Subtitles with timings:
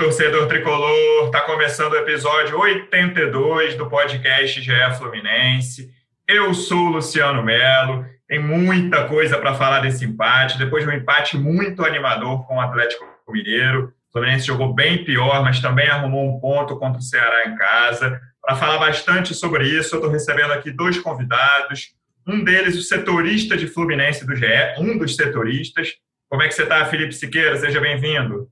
[0.00, 1.30] Torcedor tricolor!
[1.30, 5.90] Tá começando o episódio 82 do podcast GE Fluminense.
[6.26, 8.06] Eu sou o Luciano Melo.
[8.26, 10.56] Tem muita coisa para falar desse empate.
[10.56, 13.92] Depois de um empate muito animador com o Atlético Mineiro.
[14.08, 18.18] O Fluminense jogou bem pior, mas também arrumou um ponto contra o Ceará em casa.
[18.40, 21.90] Para falar bastante sobre isso, eu estou recebendo aqui dois convidados.
[22.26, 24.46] Um deles, o setorista de Fluminense do GE,
[24.78, 25.90] um dos setoristas.
[26.26, 27.58] Como é que você está, Felipe Siqueira?
[27.58, 28.48] Seja bem-vindo.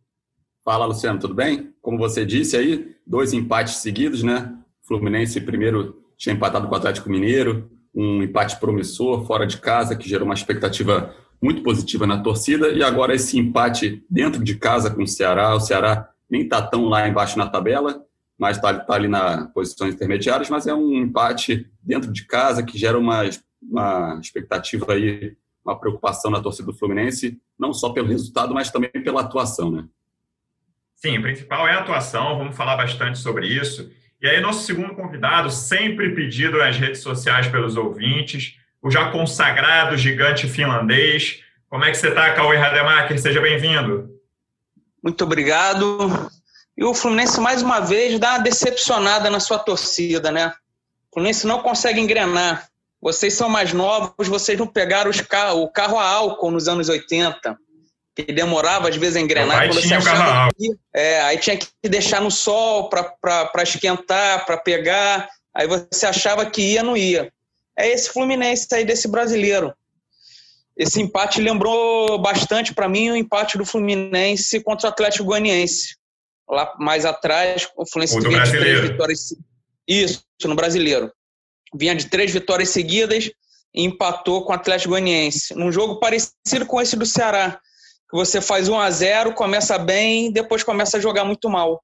[0.69, 1.73] Fala, Luciano, tudo bem?
[1.81, 4.55] Como você disse aí, dois empates seguidos, né?
[4.83, 10.07] Fluminense primeiro tinha empatado com o Atlético Mineiro, um empate promissor fora de casa que
[10.07, 15.03] gerou uma expectativa muito positiva na torcida e agora esse empate dentro de casa com
[15.03, 15.55] o Ceará.
[15.55, 18.05] O Ceará nem está tão lá embaixo na tabela,
[18.39, 22.77] mas está tá ali na posições intermediárias, mas é um empate dentro de casa que
[22.77, 23.23] gera uma,
[23.63, 28.91] uma expectativa aí, uma preocupação na torcida do Fluminense, não só pelo resultado, mas também
[28.91, 29.89] pela atuação, né?
[30.99, 33.89] Sim, o principal é a atuação, vamos falar bastante sobre isso.
[34.21, 39.97] E aí, nosso segundo convidado, sempre pedido nas redes sociais pelos ouvintes, o já consagrado
[39.97, 41.41] gigante finlandês.
[41.69, 43.17] Como é que você está, Cauê Rademacher?
[43.17, 44.11] Seja bem-vindo.
[45.01, 46.29] Muito obrigado.
[46.77, 50.49] E o Fluminense, mais uma vez, dá uma decepcionada na sua torcida, né?
[51.13, 52.69] O Fluminense não consegue engrenar.
[53.01, 57.57] Vocês são mais novos, vocês não pegaram carro, o carro a álcool nos anos 80
[58.25, 59.69] que demorava às vezes a engrenar.
[59.69, 65.29] Você achava que, é, aí tinha que deixar no sol para esquentar, para pegar.
[65.55, 67.33] Aí você achava que ia, não ia.
[67.79, 69.73] É esse Fluminense aí desse brasileiro.
[70.77, 75.97] Esse empate lembrou bastante para mim o empate do Fluminense contra o Atlético Goianiense.
[76.49, 79.35] Lá mais atrás, o Fluminense vinha de três vitórias.
[79.87, 81.13] Isso, no brasileiro.
[81.75, 83.31] Vinha de três vitórias seguidas
[83.75, 85.55] e empatou com o Atlético Goianiense.
[85.55, 87.61] Num jogo parecido com esse do Ceará
[88.09, 91.83] que você faz 1 a 0 começa bem, depois começa a jogar muito mal.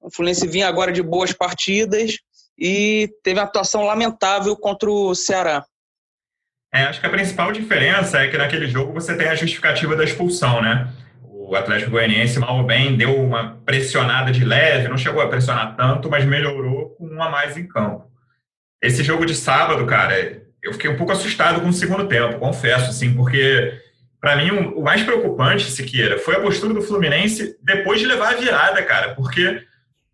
[0.00, 2.18] O Fluminense vinha agora de boas partidas
[2.58, 5.64] e teve uma atuação lamentável contra o Ceará.
[6.72, 10.04] É, acho que a principal diferença é que naquele jogo você tem a justificativa da
[10.04, 10.88] expulsão, né?
[11.22, 15.76] O Atlético Goianiense, mal ou bem, deu uma pressionada de leve, não chegou a pressionar
[15.76, 18.10] tanto, mas melhorou com um a mais em campo.
[18.82, 22.90] Esse jogo de sábado, cara, eu fiquei um pouco assustado com o segundo tempo, confesso,
[22.90, 23.72] assim, porque
[24.26, 28.36] para mim, o mais preocupante, Siqueira, foi a postura do Fluminense depois de levar a
[28.36, 29.62] virada, cara, porque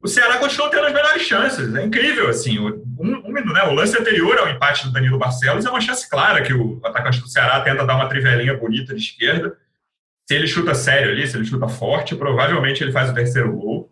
[0.02, 1.74] o Ceará continuou tendo as melhores chances.
[1.74, 2.58] É incrível, assim.
[2.58, 6.42] Um, um, né, o lance anterior ao empate do Danilo Barcelos é uma chance clara
[6.42, 9.56] que o atacante do Ceará tenta dar uma trivelinha bonita de esquerda.
[10.28, 13.90] Se ele chuta sério ali, se ele chuta forte, provavelmente ele faz o terceiro gol.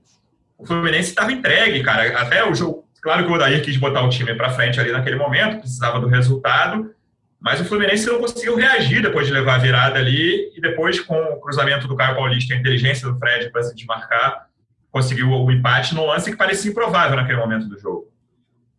[0.59, 2.21] O Fluminense estava entregue, cara.
[2.21, 2.85] Até o jogo.
[3.01, 6.09] Claro que o Odair quis botar o time para frente ali naquele momento, precisava do
[6.09, 6.95] resultado
[7.41, 11.15] mas o Fluminense não conseguiu reagir depois de levar a virada ali e depois, com
[11.15, 14.47] o cruzamento do Caio Paulista e a inteligência do Fred para se desmarcar,
[14.93, 18.09] conseguiu o empate no lance que parecia improvável naquele momento do jogo.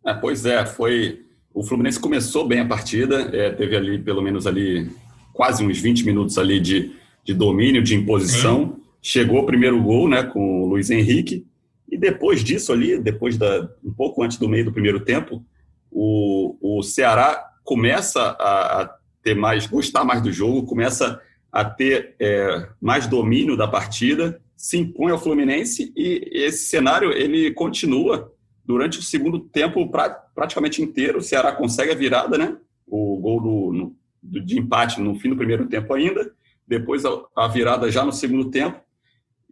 [0.06, 1.22] É, pois é, foi.
[1.52, 4.90] O Fluminense começou bem a partida, é, teve ali pelo menos ali
[5.32, 6.94] quase uns 20 minutos ali de,
[7.24, 8.76] de domínio, de imposição.
[8.76, 8.82] Sim.
[9.02, 11.44] Chegou o primeiro gol, né, com o Luiz Henrique.
[11.90, 15.44] E depois disso ali, depois da um pouco antes do meio do primeiro tempo,
[15.90, 22.14] o, o Ceará começa a, a ter mais, gostar mais do jogo, começa a ter
[22.18, 28.32] é, mais domínio da partida, se impõe ao Fluminense e esse cenário ele continua
[28.64, 31.18] durante o segundo tempo pra, praticamente inteiro.
[31.18, 32.56] O Ceará consegue a virada, né?
[32.86, 36.32] O gol do, no, do, de empate no fim do primeiro tempo ainda,
[36.66, 38.80] depois a, a virada já no segundo tempo.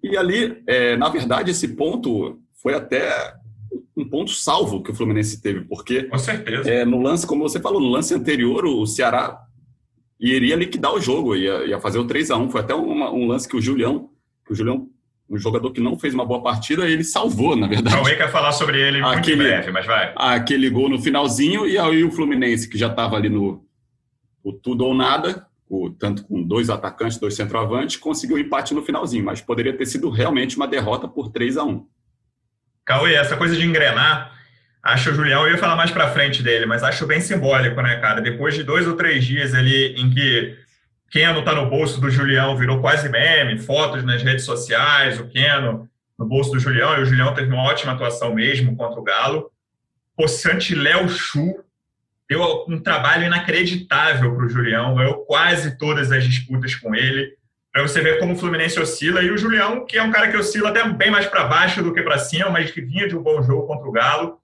[0.02, 3.34] E ali, é, na verdade, esse ponto foi até
[3.96, 6.70] um ponto salvo que o Fluminense teve, porque Com certeza.
[6.70, 9.38] É, no lance, como você falou, no lance anterior, o Ceará
[10.18, 13.26] iria liquidar o jogo, ia, ia fazer o 3 a 1 Foi até uma, um
[13.26, 14.10] lance que o Julião,
[14.46, 14.88] que o Julião,
[15.28, 17.96] um jogador que não fez uma boa partida, ele salvou, na verdade.
[17.96, 20.12] Cauê quer falar sobre ele muito aquele, breve, mas vai.
[20.16, 23.64] Aquele gol no finalzinho, e aí o Fluminense, que já estava ali no
[24.42, 28.74] o tudo ou nada, o, tanto com dois atacantes, dois centroavantes, conseguiu o um empate
[28.74, 31.86] no finalzinho, mas poderia ter sido realmente uma derrota por 3 a 1
[32.90, 34.32] Cauê, essa coisa de engrenar,
[34.82, 38.00] acho o Julião, eu ia falar mais para frente dele, mas acho bem simbólico, né,
[38.00, 38.20] cara?
[38.20, 40.58] Depois de dois ou três dias ali em que
[41.08, 45.88] Keno tá no bolso do Julião, virou quase meme, fotos nas redes sociais, o Keno
[46.18, 49.52] no bolso do Julião, e o Julião teve uma ótima atuação mesmo contra o Galo.
[50.16, 51.62] Poçante Léo Chu
[52.28, 57.36] deu um trabalho inacreditável para o Julião, ganhou quase todas as disputas com ele.
[57.72, 60.36] Para você ver como o Fluminense oscila, e o Julião, que é um cara que
[60.36, 63.22] oscila até bem mais para baixo do que para cima, mas que vinha de um
[63.22, 64.40] bom jogo contra o Galo,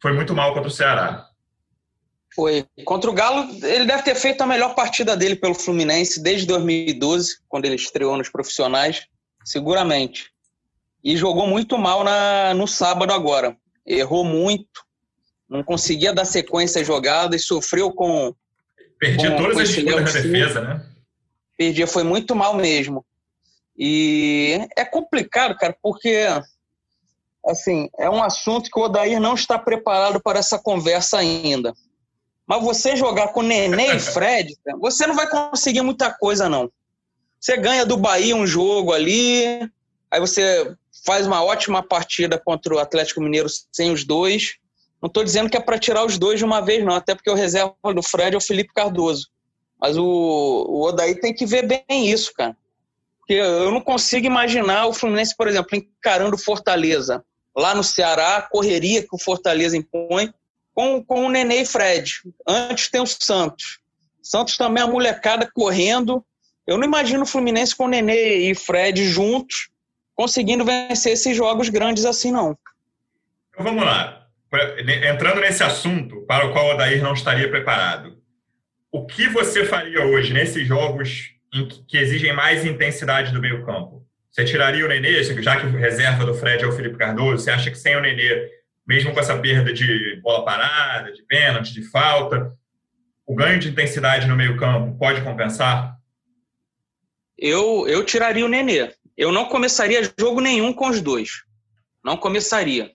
[0.00, 1.26] foi muito mal contra o Ceará.
[2.34, 2.64] Foi.
[2.84, 7.38] Contra o Galo, ele deve ter feito a melhor partida dele pelo Fluminense desde 2012,
[7.48, 9.06] quando ele estreou nos profissionais,
[9.44, 10.30] seguramente.
[11.02, 13.56] E jogou muito mal na, no sábado agora.
[13.86, 14.84] Errou muito,
[15.48, 18.34] não conseguia dar sequência às jogadas, sofreu com.
[18.98, 20.86] Perdia todas as disputas na defesa, né?
[21.60, 23.04] Perdia, foi muito mal mesmo.
[23.76, 26.26] E é complicado, cara, porque
[27.46, 31.74] assim, é um assunto que o Odair não está preparado para essa conversa ainda.
[32.46, 36.72] Mas você jogar com Nenê e Fred, você não vai conseguir muita coisa, não.
[37.38, 39.60] Você ganha do Bahia um jogo ali,
[40.10, 40.74] aí você
[41.04, 44.54] faz uma ótima partida contra o Atlético Mineiro sem os dois.
[45.02, 47.30] Não estou dizendo que é para tirar os dois de uma vez, não, até porque
[47.30, 49.28] o reserva do Fred é o Felipe Cardoso.
[49.80, 52.56] Mas o, o Odaí tem que ver bem isso, cara.
[53.18, 57.24] Porque eu não consigo imaginar o Fluminense, por exemplo, encarando Fortaleza
[57.56, 60.32] lá no Ceará, correria que o Fortaleza impõe,
[60.74, 62.22] com, com o Nenê e Fred.
[62.46, 63.80] Antes tem o Santos.
[64.22, 66.24] Santos também é a molecada correndo.
[66.66, 69.68] Eu não imagino o Fluminense com o Nenê e Fred juntos
[70.14, 72.56] conseguindo vencer esses jogos grandes assim, não.
[73.50, 74.26] Então vamos lá.
[75.08, 78.19] Entrando nesse assunto para o qual o Odair não estaria preparado.
[78.92, 84.06] O que você faria hoje nesses jogos em que exigem mais intensidade do meio campo?
[84.30, 87.42] Você tiraria o Nenê, já que reserva do Fred é o Felipe Cardoso?
[87.42, 88.60] Você acha que sem o Nenê
[88.90, 92.52] mesmo com essa perda de bola parada, de pênalti, de falta,
[93.24, 95.96] o ganho de intensidade no meio-campo pode compensar?
[97.38, 98.92] Eu, eu tiraria o Nenê.
[99.16, 101.44] Eu não começaria jogo nenhum com os dois.
[102.04, 102.90] Não começaria.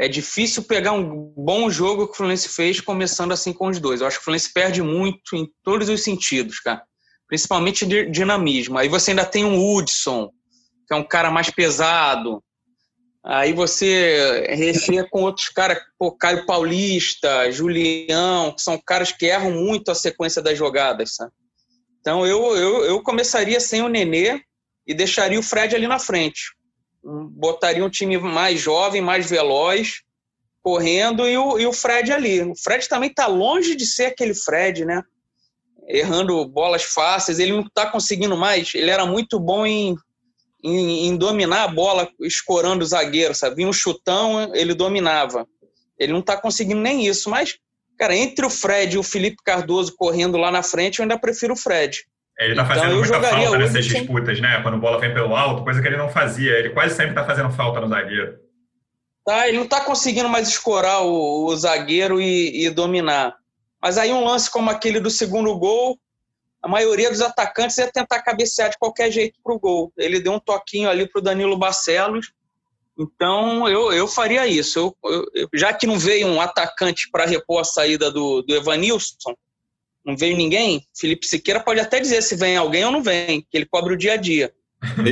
[0.00, 4.00] É difícil pegar um bom jogo que o Fluminense fez começando assim com os dois.
[4.00, 6.82] Eu acho que o Fluminense perde muito em todos os sentidos, cara.
[7.28, 8.78] Principalmente de dinamismo.
[8.78, 10.30] Aí você ainda tem um Hudson,
[10.88, 12.42] que é um cara mais pesado,
[13.22, 19.50] Aí você recheia com outros caras, pô, Caio Paulista, Julião, que são caras que erram
[19.50, 21.32] muito a sequência das jogadas, sabe?
[22.00, 24.40] Então eu, eu, eu começaria sem o Nenê
[24.86, 26.40] e deixaria o Fred ali na frente.
[27.02, 30.02] Botaria um time mais jovem, mais veloz,
[30.62, 32.42] correndo e o, e o Fred ali.
[32.42, 35.02] O Fred também está longe de ser aquele Fred, né?
[35.88, 38.74] Errando bolas fáceis, ele não está conseguindo mais.
[38.74, 39.96] Ele era muito bom em
[40.62, 43.56] em, em dominar a bola escorando o zagueiro, sabe?
[43.56, 45.46] Vinha um chutão, ele dominava.
[45.98, 47.58] Ele não está conseguindo nem isso, mas,
[47.98, 51.54] cara, entre o Fred e o Felipe Cardoso correndo lá na frente, eu ainda prefiro
[51.54, 52.04] o Fred.
[52.40, 54.00] Ele está então, fazendo muita falta nessas sem...
[54.00, 54.62] disputas, né?
[54.62, 56.52] Quando a bola vem pelo alto, coisa que ele não fazia.
[56.52, 58.38] Ele quase sempre está fazendo falta no zagueiro.
[59.26, 63.36] Tá, ele não está conseguindo mais escorar o, o zagueiro e, e, dominar.
[63.80, 65.98] Mas aí um lance como aquele do segundo gol,
[66.62, 69.92] a maioria dos atacantes ia tentar cabecear de qualquer jeito para o gol.
[69.98, 72.32] Ele deu um toquinho ali para o Danilo Barcelos.
[72.98, 74.96] Então, eu, eu faria isso.
[75.04, 79.34] Eu, eu, já que não veio um atacante para repor a saída do, do Evanilson,
[80.04, 83.56] não veio ninguém, Felipe Siqueira pode até dizer se vem alguém ou não vem, que
[83.56, 84.52] ele cobre o dia a dia.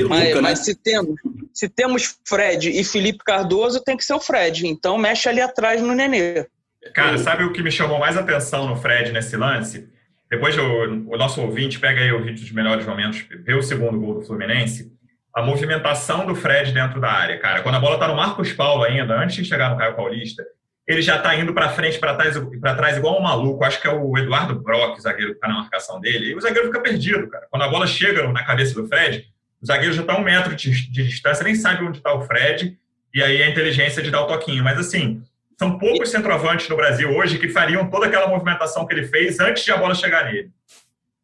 [0.08, 0.64] Mas, Luca, mas né?
[0.64, 1.14] se, temos,
[1.52, 4.66] se temos Fred e Felipe Cardoso, tem que ser o Fred.
[4.66, 6.47] Então, mexe ali atrás no Nenê.
[6.95, 9.87] Cara, sabe o que me chamou mais atenção no Fred nesse lance?
[10.30, 13.99] Depois o, o nosso ouvinte pega aí o vídeo dos melhores momentos, vê o segundo
[13.99, 14.92] gol do Fluminense,
[15.35, 17.62] a movimentação do Fred dentro da área, cara.
[17.62, 20.45] Quando a bola tá no Marcos Paulo ainda, antes de chegar no Caio Paulista,
[20.88, 23.62] ele já tá indo para frente, para trás, para trás igual um maluco.
[23.62, 26.30] Acho que é o Eduardo Brock, o zagueiro que tá na marcação dele.
[26.30, 27.47] E o zagueiro fica perdido, cara.
[27.50, 29.26] Quando a bola chega na cabeça do Fred,
[29.61, 32.23] o zagueiro já tá a um metro de, de distância, nem sabe onde está o
[32.23, 32.78] Fred.
[33.14, 34.64] E aí a inteligência de dar o toquinho.
[34.64, 35.23] Mas assim,
[35.59, 39.62] são poucos centroavantes no Brasil hoje que fariam toda aquela movimentação que ele fez antes
[39.62, 40.50] de a bola chegar nele.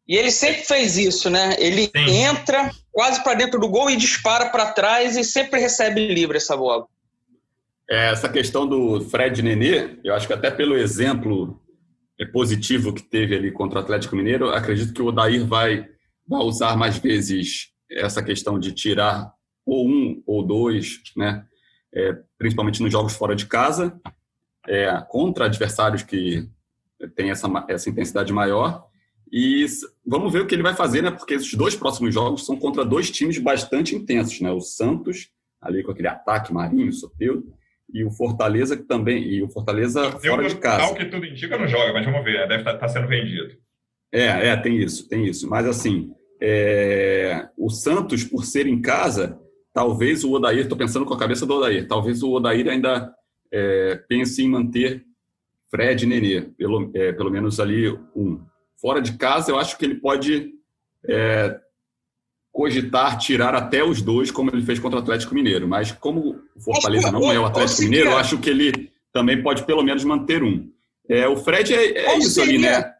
[0.07, 1.55] E ele sempre fez isso, né?
[1.57, 2.17] Ele Sim.
[2.17, 6.55] entra quase para dentro do gol e dispara para trás e sempre recebe livre essa
[6.55, 6.85] bola.
[7.89, 11.61] É, essa questão do Fred Nenê, eu acho que até pelo exemplo
[12.31, 15.87] positivo que teve ali contra o Atlético Mineiro, acredito que o Odair vai,
[16.27, 19.33] vai usar mais vezes essa questão de tirar
[19.65, 21.45] ou um ou dois, né?
[21.93, 23.99] É, principalmente nos jogos fora de casa,
[24.67, 26.47] é, contra adversários que
[27.15, 28.87] têm essa, essa intensidade maior.
[29.31, 29.65] E
[30.05, 31.11] vamos ver o que ele vai fazer, né?
[31.11, 34.51] Porque esses dois próximos jogos são contra dois times bastante intensos, né?
[34.51, 35.29] O Santos,
[35.61, 37.53] ali com aquele ataque marinho, Soteudo,
[37.93, 40.93] e o Fortaleza que também, e o Fortaleza fora de casa.
[40.95, 42.47] Que tudo indica não joga, mas vamos ver, né?
[42.47, 43.55] deve estar tá, tá sendo vendido.
[44.11, 45.49] É, é, tem isso, tem isso.
[45.49, 46.11] Mas assim,
[46.41, 49.39] é, o Santos, por ser em casa,
[49.73, 53.13] talvez o Odair, estou pensando com a cabeça do Odair, talvez o Odair ainda
[53.51, 55.03] é, pense em manter
[55.69, 58.41] Fred e Nenê, pelo, é, pelo menos ali um.
[58.79, 60.53] Fora de casa, eu acho que ele pode
[61.07, 61.59] é,
[62.55, 65.67] cogitar tirar até os dois, como ele fez contra o Atlético Mineiro.
[65.67, 69.65] Mas como o Fortaleza não é o Atlético Mineiro, eu acho que ele também pode
[69.65, 70.69] pelo menos manter um.
[71.09, 72.93] É, o Fred é, é isso ali, né?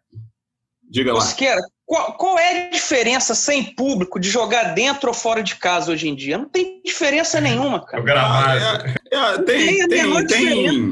[0.84, 1.20] Diga lá.
[1.20, 5.90] Osqueira, qual, qual, é a diferença sem público de jogar dentro ou fora de casa
[5.90, 6.38] hoje em dia?
[6.38, 8.04] Não tem diferença nenhuma, cara.
[8.04, 8.60] O gramado.
[8.60, 10.92] É, é, tem, tem, tem,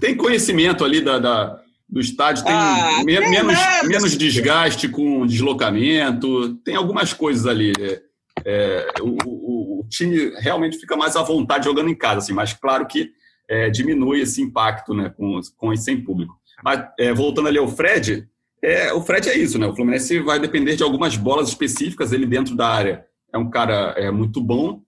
[0.00, 1.59] tem, conhecimento ali da, da
[1.90, 7.72] do estádio, tem, ah, me, menos, menos desgaste com deslocamento, tem algumas coisas ali.
[7.80, 8.02] É,
[8.44, 12.52] é o, o, o, time realmente fica mais à vontade jogando em casa, assim, mas
[12.52, 13.10] claro que
[13.48, 16.38] é, diminui esse impacto né, com, com e sem público.
[16.62, 18.28] Mas, é, voltando ali ao Fred,
[18.62, 19.66] é, o Fred é isso, né?
[19.66, 23.94] O Fluminense vai depender de algumas bolas específicas, ele dentro da área é um cara
[23.96, 24.82] é, muito bom.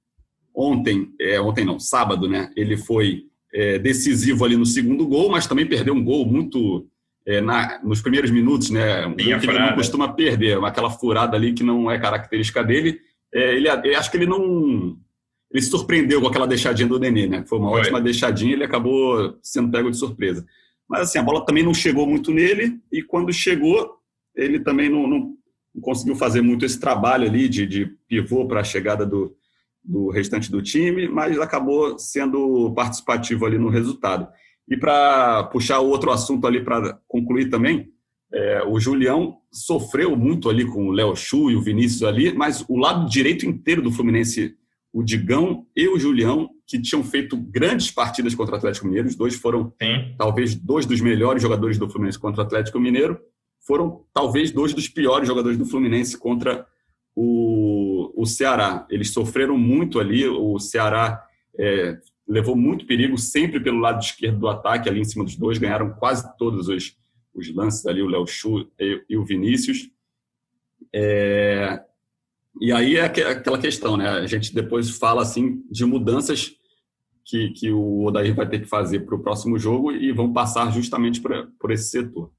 [0.54, 2.50] Ontem, é, ontem não, sábado, né?
[2.54, 6.86] Ele foi é, decisivo ali no segundo gol, mas também perdeu um gol muito
[7.26, 9.06] é, na, nos primeiros minutos, né?
[9.06, 13.00] Um que ele não costuma perder, aquela furada ali que não é característica dele.
[13.32, 14.96] É, ele, acho que ele não.
[15.50, 17.44] Ele se surpreendeu com aquela deixadinha do Nenê, né?
[17.46, 17.80] Foi uma foi.
[17.80, 20.46] ótima deixadinha, ele acabou sendo pego de surpresa.
[20.88, 23.98] Mas assim, a bola também não chegou muito nele e quando chegou,
[24.34, 25.34] ele também não, não,
[25.74, 29.34] não conseguiu fazer muito esse trabalho ali de, de pivô para a chegada do,
[29.84, 34.28] do restante do time, mas acabou sendo participativo ali no resultado.
[34.68, 37.92] E para puxar outro assunto ali para concluir também,
[38.32, 42.64] é, o Julião sofreu muito ali com o Léo Chu e o Vinícius ali, mas
[42.68, 44.56] o lado direito inteiro do Fluminense,
[44.92, 49.08] o Digão e o Julião, que tinham feito grandes partidas contra o Atlético Mineiro.
[49.08, 50.14] Os dois foram, Sim.
[50.16, 53.18] talvez, dois dos melhores jogadores do Fluminense contra o Atlético Mineiro.
[53.66, 56.66] Foram, talvez, dois dos piores jogadores do Fluminense contra
[57.14, 58.86] o, o Ceará.
[58.88, 60.26] Eles sofreram muito ali.
[60.26, 61.22] O Ceará
[61.58, 65.58] é, levou muito perigo sempre pelo lado esquerdo do ataque, ali em cima dos dois.
[65.58, 66.96] Ganharam quase todos os,
[67.34, 69.90] os lances ali, o Léo Chu e, e, o Vinícius.
[70.92, 71.80] É,
[72.60, 74.08] e aí é aquela questão, né?
[74.08, 76.52] A gente depois fala assim de mudanças
[77.24, 80.70] que, que o Odair vai ter que fazer para o próximo jogo e vão passar
[80.72, 82.30] justamente por, por esse setor.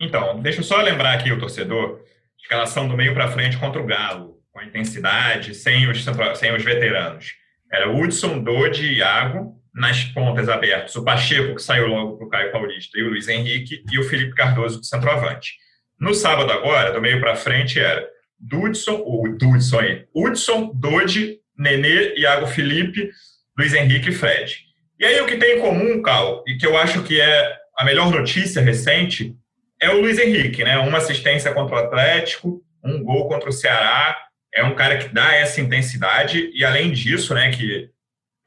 [0.00, 2.00] Então, deixa eu só lembrar aqui o torcedor,
[2.36, 6.04] escalação do meio para frente contra o Galo, com intensidade, sem os,
[6.34, 7.41] sem os veteranos.
[7.72, 12.28] Era Hudson, Dodi e Iago, nas pontas abertas, o Pacheco, que saiu logo para o
[12.28, 15.54] Caio Paulista, e o Luiz Henrique, e o Felipe Cardoso, do centroavante.
[15.98, 18.06] No sábado agora, do meio para frente, era
[18.38, 23.10] Dudson, o Dudson aí, Hudson, Dodi, Nenê, Iago Felipe,
[23.56, 24.58] Luiz Henrique e Fred.
[24.98, 27.84] E aí o que tem em comum, Cal, e que eu acho que é a
[27.84, 29.34] melhor notícia recente,
[29.80, 30.78] é o Luiz Henrique, né?
[30.78, 34.16] Uma assistência contra o Atlético, um gol contra o Ceará.
[34.54, 37.90] É um cara que dá essa intensidade e além disso, né, que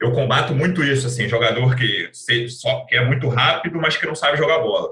[0.00, 2.10] eu combato muito isso, assim, jogador que,
[2.48, 4.88] só, que é muito rápido, mas que não sabe jogar bola.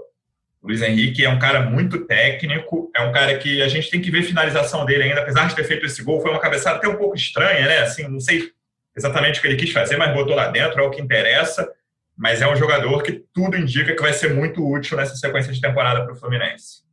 [0.63, 4.01] O Luiz Henrique é um cara muito técnico, é um cara que a gente tem
[4.01, 6.79] que ver a finalização dele ainda, apesar de ter feito esse gol, foi uma cabeçada
[6.79, 7.81] até um pouco estranha, né?
[7.81, 8.51] Assim, não sei
[8.97, 11.71] exatamente o que ele quis fazer, mas botou lá dentro, é o que interessa.
[12.17, 15.61] Mas é um jogador que tudo indica que vai ser muito útil nessa sequência de
[15.61, 16.84] temporada para o Fluminense.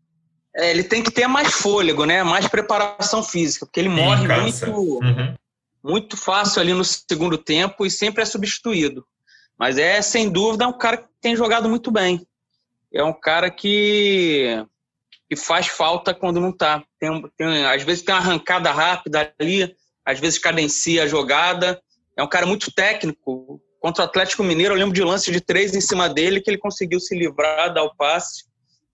[0.55, 2.23] É, ele tem que ter mais fôlego, né?
[2.23, 4.67] Mais preparação física, porque ele Sim, morre cansa.
[4.67, 5.35] muito, uhum.
[5.83, 9.05] muito fácil ali no segundo tempo e sempre é substituído.
[9.57, 12.25] Mas é, sem dúvida, um cara que tem jogado muito bem.
[12.93, 14.65] É um cara que,
[15.29, 16.83] que faz falta quando não tá.
[16.99, 19.73] Tem, tem, às vezes tem uma arrancada rápida ali,
[20.05, 21.81] às vezes cadencia a jogada
[22.17, 23.61] é um cara muito técnico.
[23.79, 26.57] Contra o Atlético Mineiro, eu lembro de lance de três em cima dele, que ele
[26.57, 28.43] conseguiu se livrar, dar o passe.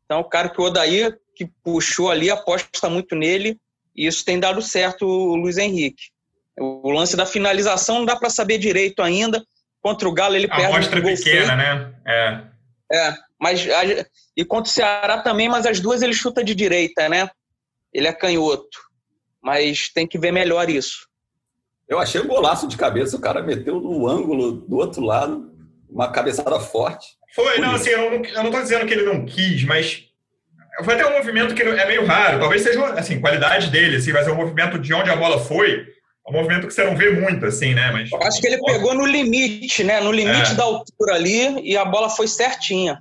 [0.08, 3.60] Então, o cara que o Odair, que puxou ali, aposta muito nele,
[3.94, 6.06] e isso tem dado certo o Luiz Henrique.
[6.58, 9.44] O lance da finalização não dá para saber direito ainda.
[9.82, 10.74] Contra o Galo, ele a perde.
[10.74, 11.94] Amostra pequena, né?
[12.08, 12.44] É.
[12.92, 13.68] É, mas.
[14.36, 17.30] E contra o Ceará também, mas as duas ele chuta de direita, né?
[17.94, 18.80] Ele é canhoto.
[19.42, 21.08] Mas tem que ver melhor isso.
[21.88, 25.52] Eu achei um golaço de cabeça, o cara meteu no ângulo do outro lado,
[25.90, 27.08] uma cabeçada forte.
[27.38, 30.06] Foi, não, assim, eu não, eu não tô dizendo que ele não quis, mas
[30.84, 34.28] foi até um movimento que é meio raro, talvez seja, assim, qualidade dele, assim, mas
[34.28, 37.12] é um movimento de onde a bola foi, é um movimento que você não vê
[37.12, 38.12] muito, assim, né, mas...
[38.12, 40.56] Eu acho que ele pegou no limite, né, no limite é.
[40.56, 42.98] da altura ali, e a bola foi certinha.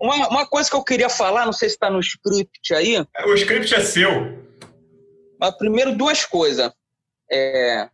[0.00, 3.04] Uma, uma coisa que eu queria falar, não sei se está no script aí...
[3.26, 4.46] O script é seu.
[5.40, 6.70] Mas primeiro, duas coisas
[7.28, 7.88] é,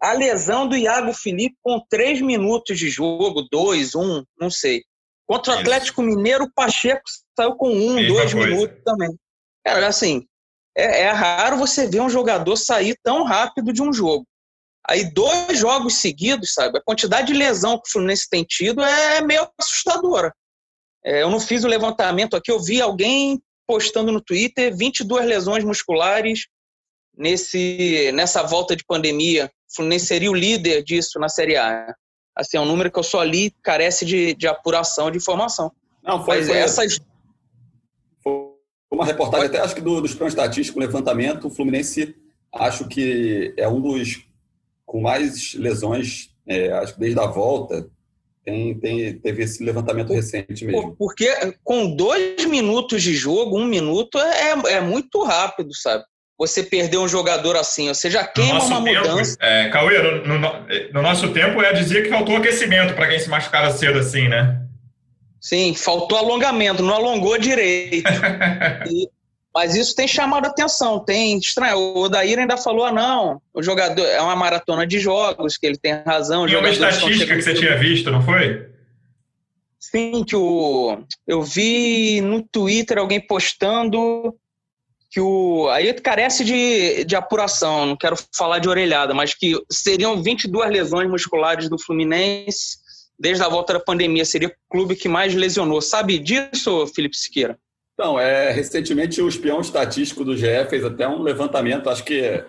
[0.00, 4.84] a lesão do Iago Felipe com três minutos de jogo, dois, um, não sei.
[5.26, 7.02] Contra o Atlético Mineiro, o Pacheco
[7.36, 8.48] saiu com um, Mesma dois coisa.
[8.48, 9.18] minutos também.
[9.64, 10.26] Cara, assim,
[10.76, 14.24] é, é raro você ver um jogador sair tão rápido de um jogo.
[14.88, 16.78] Aí, dois jogos seguidos, sabe?
[16.78, 20.32] A quantidade de lesão que o Fluminense tem tido é meio assustadora.
[21.04, 25.62] É, eu não fiz o levantamento aqui, eu vi alguém postando no Twitter 22 lesões
[25.62, 26.46] musculares
[27.14, 29.50] nesse, nessa volta de pandemia.
[29.70, 31.94] O Fluminense seria o líder disso na Série A.
[32.34, 35.72] Assim, é um número que eu só li, carece de, de apuração, de informação.
[36.02, 37.00] Não, foi, Mas foi, essas...
[38.22, 38.32] foi
[38.90, 42.16] uma reportagem, até acho que do, dos planos estatísticos, levantamento, o Fluminense
[42.52, 44.26] acho que é um dos
[44.86, 47.90] com mais lesões, é, acho que desde a volta,
[48.42, 50.96] tem, tem, teve esse levantamento recente mesmo.
[50.96, 51.28] Porque
[51.62, 56.04] com dois minutos de jogo, um minuto, é, é muito rápido, sabe?
[56.38, 59.36] Você perder um jogador assim, você já queima uma tempo, mudança.
[59.40, 60.52] É, Cauê, no, no,
[60.92, 64.60] no, nosso tempo, eu dizia que faltou aquecimento para quem se machucava cedo assim, né?
[65.40, 68.08] Sim, faltou alongamento, não alongou direito.
[68.88, 69.08] e,
[69.52, 71.76] mas isso tem chamado a atenção, tem estranho.
[71.76, 75.76] O Odair ainda falou: ah, não, o jogador é uma maratona de jogos, que ele
[75.76, 76.48] tem razão.
[76.48, 78.68] E uma estatística que você tinha visto, não foi?
[79.80, 84.34] Sim, que o, eu vi no Twitter alguém postando
[85.10, 85.68] que o.
[85.70, 91.08] Aí carece de, de apuração, não quero falar de orelhada, mas que seriam 22 lesões
[91.08, 92.78] musculares do Fluminense
[93.18, 94.24] desde a volta da pandemia.
[94.24, 95.80] Seria o clube que mais lesionou.
[95.80, 97.58] Sabe disso, Felipe Siqueira?
[97.94, 102.44] Então, é, recentemente o espião estatístico do GE fez até um levantamento, acho que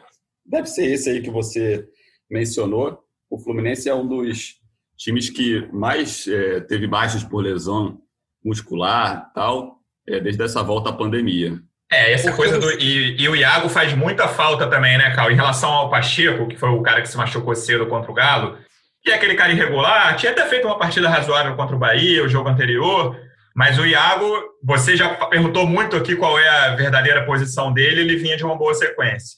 [0.46, 1.88] deve ser esse aí que você
[2.30, 3.04] mencionou.
[3.28, 4.60] O Fluminense é um dos
[4.96, 8.00] times que mais é, teve baixas por lesão
[8.46, 11.60] muscular tal, é, desde essa volta à pandemia.
[11.91, 12.72] É, essa Porque coisa do.
[12.79, 15.31] E, e, o Iago faz muita falta também, né, Cal?
[15.31, 18.58] Em relação ao Pacheco, que foi o cara que se machucou cedo contra o Galo,
[19.01, 22.29] que é aquele cara irregular, tinha até feito uma partida razoável contra o Bahia, o
[22.29, 23.15] jogo anterior
[23.60, 24.25] mas o Iago,
[24.63, 28.55] você já perguntou muito aqui qual é a verdadeira posição dele, ele vinha de uma
[28.55, 29.38] boa sequência.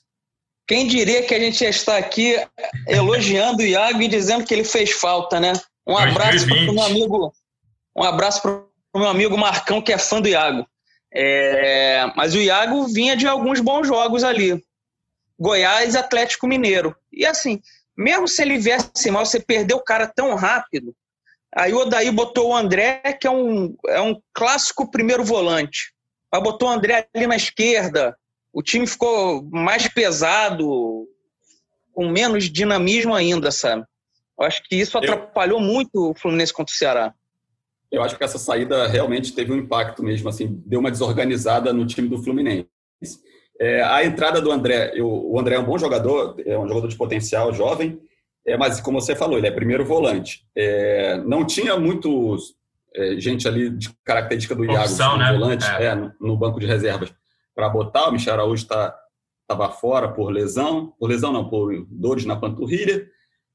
[0.68, 2.36] Quem diria que a gente está aqui
[2.88, 5.54] elogiando o Iago e dizendo que ele fez falta, né?
[5.88, 7.34] Um abraço para o meu amigo,
[7.98, 8.52] um abraço para
[8.94, 10.68] o meu amigo Marcão, que é fã do Iago.
[11.14, 14.64] É, mas o Iago vinha de alguns bons jogos ali.
[15.40, 16.96] Goiás Atlético Mineiro.
[17.12, 17.62] E assim,
[17.98, 20.96] mesmo se ele viesse mal, você perdeu o cara tão rápido,
[21.56, 25.94] Aí o Odaí botou o André, que é um, é um clássico primeiro volante.
[26.34, 28.18] Aí botou o André ali na esquerda.
[28.54, 31.08] O time ficou mais pesado,
[31.94, 33.84] com menos dinamismo ainda, sabe?
[34.40, 37.14] Eu acho que isso atrapalhou eu, muito o Fluminense contra o Ceará.
[37.92, 41.86] Eu acho que essa saída realmente teve um impacto mesmo, assim, deu uma desorganizada no
[41.86, 42.68] time do Fluminense.
[43.60, 46.88] É, a entrada do André, eu, o André é um bom jogador, é um jogador
[46.88, 48.00] de potencial, jovem,
[48.46, 50.46] é, mas, como você falou, ele é primeiro volante.
[50.56, 52.56] É, não tinha muitos
[52.96, 55.32] é, gente ali de característica do Iago, Opção, né?
[55.32, 55.86] volante, é.
[55.86, 55.96] é.
[55.96, 57.14] no, no, banco de reservas
[57.56, 58.10] para botar.
[58.10, 58.96] O Michel Araújo estava
[59.48, 63.08] tá, fora por lesão, por lesão não, por dores na panturrilha.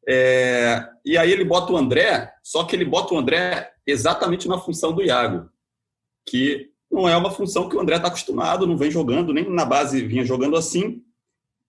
[0.09, 4.59] É, e aí ele bota o André, só que ele bota o André exatamente na
[4.59, 5.49] função do Iago,
[6.29, 9.65] que não é uma função que o André está acostumado, não vem jogando, nem na
[9.65, 11.03] base vinha jogando assim.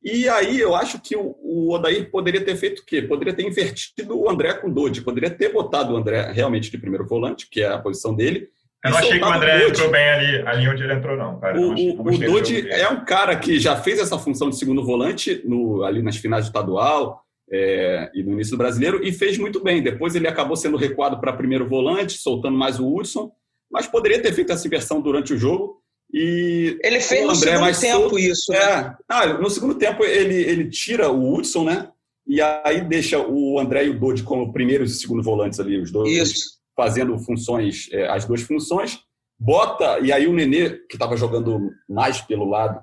[0.03, 3.01] E aí eu acho que o, o Odair poderia ter feito o quê?
[3.01, 6.77] Poderia ter invertido o André com o Dodi, poderia ter botado o André realmente de
[6.77, 8.47] primeiro volante, que é a posição dele.
[8.85, 11.39] Eu não achei que o André entrou bem ali, ali onde ele entrou, não.
[11.39, 11.59] Cara.
[11.59, 15.41] O, o, o Dodi é um cara que já fez essa função de segundo volante
[15.43, 19.61] no, ali nas finais do estadual é, e no início do brasileiro e fez muito
[19.61, 19.81] bem.
[19.81, 23.31] Depois ele acabou sendo recuado para primeiro volante, soltando mais o Hudson,
[23.71, 25.81] mas poderia ter feito essa inversão durante o jogo
[26.13, 28.51] e ele fez no segundo tempo isso.
[28.51, 28.57] Né?
[28.57, 28.95] É.
[29.09, 31.89] Ah, no segundo tempo ele, ele tira o Hudson, né?
[32.25, 35.91] E aí deixa o André e o Dodi como primeiros e segundo volantes ali, os
[35.91, 36.59] dois isso.
[36.75, 38.99] fazendo funções, é, as duas funções.
[39.39, 42.81] Bota, e aí o Nenê, que estava jogando mais pelo lado,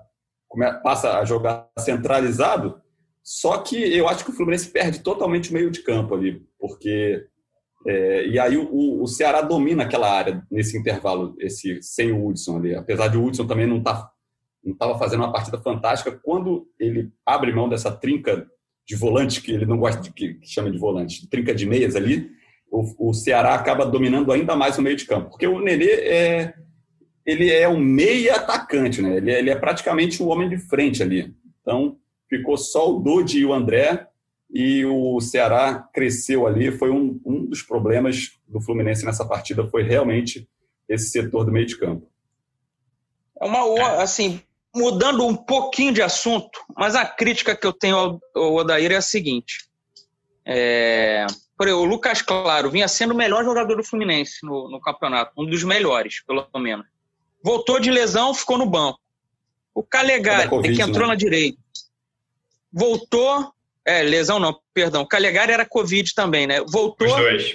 [0.83, 2.81] passa a jogar centralizado.
[3.25, 7.27] Só que eu acho que o Fluminense perde totalmente o meio de campo ali, porque
[7.87, 12.59] é, e aí o, o, Ceará domina aquela área nesse intervalo, esse sem o Hudson
[12.59, 12.75] ali.
[12.75, 14.11] Apesar de o Hudson também não tá,
[14.65, 18.47] estava fazendo uma partida fantástica, quando ele abre mão dessa trinca
[18.87, 21.97] de volante que ele não gosta de que, que chama de volante, trinca de meias
[21.97, 22.31] ali,
[22.71, 26.55] o, o, Ceará acaba dominando ainda mais o meio de campo, porque o Nenê é
[27.25, 29.17] ele é um meia atacante, né?
[29.17, 31.35] Ele, é, ele é praticamente o um homem de frente ali.
[31.63, 31.97] Então
[32.39, 34.07] ficou só o Dodi e o André
[34.53, 36.71] e o Ceará cresceu ali.
[36.71, 40.49] Foi um, um dos problemas do Fluminense nessa partida, foi realmente
[40.89, 42.09] esse setor do meio de campo.
[43.41, 44.41] É uma, assim,
[44.75, 48.97] mudando um pouquinho de assunto, mas a crítica que eu tenho ao, ao Odair é
[48.97, 49.69] a seguinte.
[50.47, 54.81] É, por exemplo, o Lucas Claro vinha sendo o melhor jogador do Fluminense no, no
[54.81, 56.87] campeonato, um dos melhores, pelo menos.
[57.43, 59.01] Voltou de lesão, ficou no banco.
[59.75, 61.13] O Calegari, COVID, que entrou né?
[61.13, 61.59] na direita,
[62.75, 63.53] voltou.
[63.87, 65.03] É, lesão não, perdão.
[65.03, 66.61] O Calegari era Covid também, né?
[66.67, 67.07] Voltou.
[67.07, 67.55] Os dois.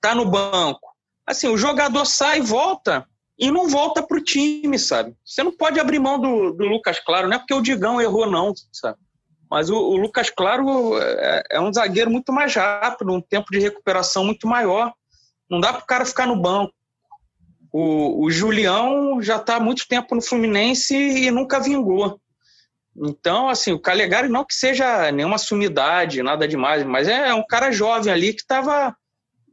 [0.00, 0.92] Tá no banco.
[1.26, 3.06] Assim, o jogador sai e volta
[3.38, 5.14] e não volta pro time, sabe?
[5.24, 8.30] Você não pode abrir mão do, do Lucas Claro, não é porque o Digão errou,
[8.30, 8.98] não, sabe?
[9.50, 13.58] Mas o, o Lucas Claro é, é, um zagueiro muito mais rápido, um tempo de
[13.58, 14.92] recuperação muito maior.
[15.48, 16.72] Não dá pro cara ficar no banco.
[17.72, 22.20] O, o Julião já está há muito tempo no Fluminense e nunca vingou.
[22.96, 27.72] Então, assim, o Calegari não que seja nenhuma sumidade, nada demais, mas é um cara
[27.72, 28.94] jovem ali que estava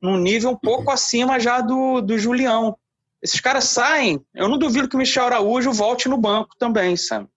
[0.01, 2.77] num nível um pouco acima já do, do Julião.
[3.21, 7.27] Esses caras saem, eu não duvido que o Michel Araújo volte no banco também, sabe?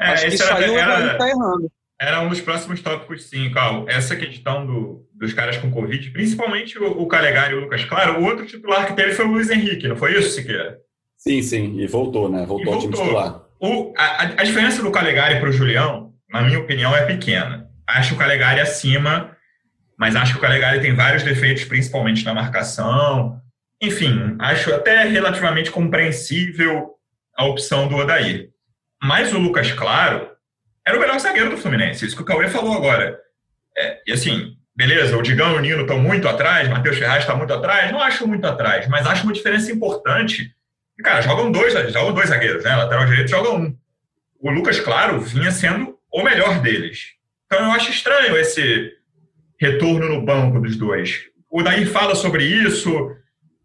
[0.00, 1.70] É, Acho que isso aí era, tá errando.
[2.00, 3.84] Era um dos próximos tópicos, sim, Carl.
[3.86, 8.20] Essa questão do, dos caras com Covid, principalmente o, o Calegari e o Lucas Claro,
[8.20, 10.80] o outro titular que teve foi o Luiz Henrique, não foi isso, Siqueira?
[11.16, 12.46] Sim, sim, e voltou, né?
[12.46, 13.42] Voltou, ao time titular.
[13.60, 17.68] O, a, a diferença do Calegari para o Julião, na minha opinião, é pequena.
[17.86, 19.36] Acho o Calegari acima,
[19.98, 23.38] mas acho que o Calegari tem vários defeitos, principalmente na marcação.
[23.82, 26.94] Enfim, acho até relativamente compreensível
[27.36, 28.50] a opção do Odair.
[29.02, 30.30] Mas o Lucas Claro
[30.86, 33.18] era o melhor zagueiro do Fluminense, isso que o Cauê falou agora.
[33.76, 37.34] É, e assim, beleza, o Digão e o Nino estão muito atrás, Matheus Ferraz está
[37.34, 40.50] muito atrás, não acho muito atrás, mas acho uma diferença importante.
[41.02, 42.76] Cara, jogam dois, jogam dois zagueiros, né?
[42.76, 43.76] Lateral direito joga um.
[44.40, 47.14] O Lucas, claro, vinha sendo o melhor deles.
[47.46, 48.92] Então eu acho estranho esse
[49.60, 51.26] retorno no banco dos dois.
[51.50, 52.90] O Daí fala sobre isso,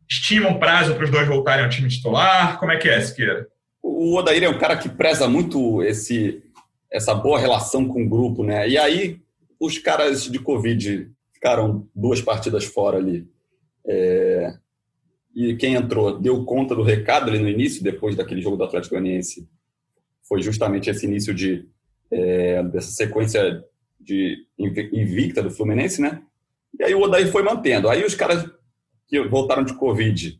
[0.09, 2.59] estima um prazo para os dois voltarem ao time titular.
[2.59, 3.47] Como é que é, Siqueira?
[3.81, 6.41] O Odair é um cara que preza muito esse,
[6.91, 8.67] essa boa relação com o grupo, né?
[8.67, 9.19] E aí,
[9.59, 13.27] os caras de Covid ficaram duas partidas fora ali.
[13.87, 14.53] É...
[15.35, 18.95] E quem entrou deu conta do recado ali no início, depois daquele jogo do Atlético
[18.95, 19.47] Goianiense.
[20.23, 21.67] Foi justamente esse início de,
[22.09, 23.63] é, dessa sequência
[23.99, 26.21] de invicta do Fluminense, né?
[26.79, 27.89] E aí o Odair foi mantendo.
[27.89, 28.49] Aí os caras
[29.07, 30.39] que voltaram de Covid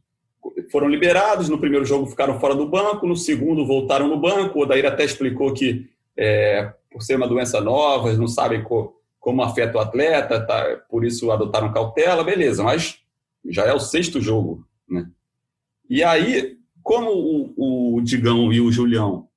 [0.71, 1.49] foram liberados.
[1.49, 4.59] No primeiro jogo ficaram fora do banco, no segundo voltaram no banco.
[4.59, 8.93] O Odair até explicou que, é, por ser uma doença nova, eles não sabem co
[9.19, 12.99] como afeta o atleta, tá, por isso adotaram cautela, beleza, mas
[13.49, 14.63] já é o sexto jogo.
[14.87, 15.09] Né?
[15.89, 19.27] E aí, como o, o Digão e o Julião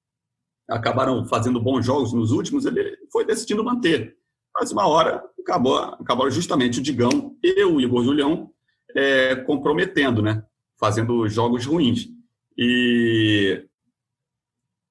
[0.68, 4.16] acabaram fazendo bons jogos nos últimos, ele foi decidindo manter.
[4.54, 8.50] Mas uma hora acabou, acabou justamente o Digão e o Igor Julião
[8.94, 10.44] é, comprometendo, né?
[10.78, 12.08] Fazendo jogos ruins.
[12.56, 13.64] E,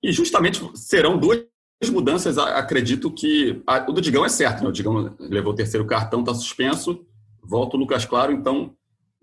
[0.02, 1.46] e justamente serão duas
[1.92, 3.62] mudanças, acredito que.
[3.68, 4.70] A, o do Digão é certo, né?
[4.70, 7.06] O Digão levou o terceiro cartão, está suspenso,
[7.44, 8.76] volta o Lucas Claro, então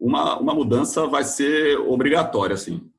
[0.04, 2.90] uma, uma mudança vai ser obrigatória, assim.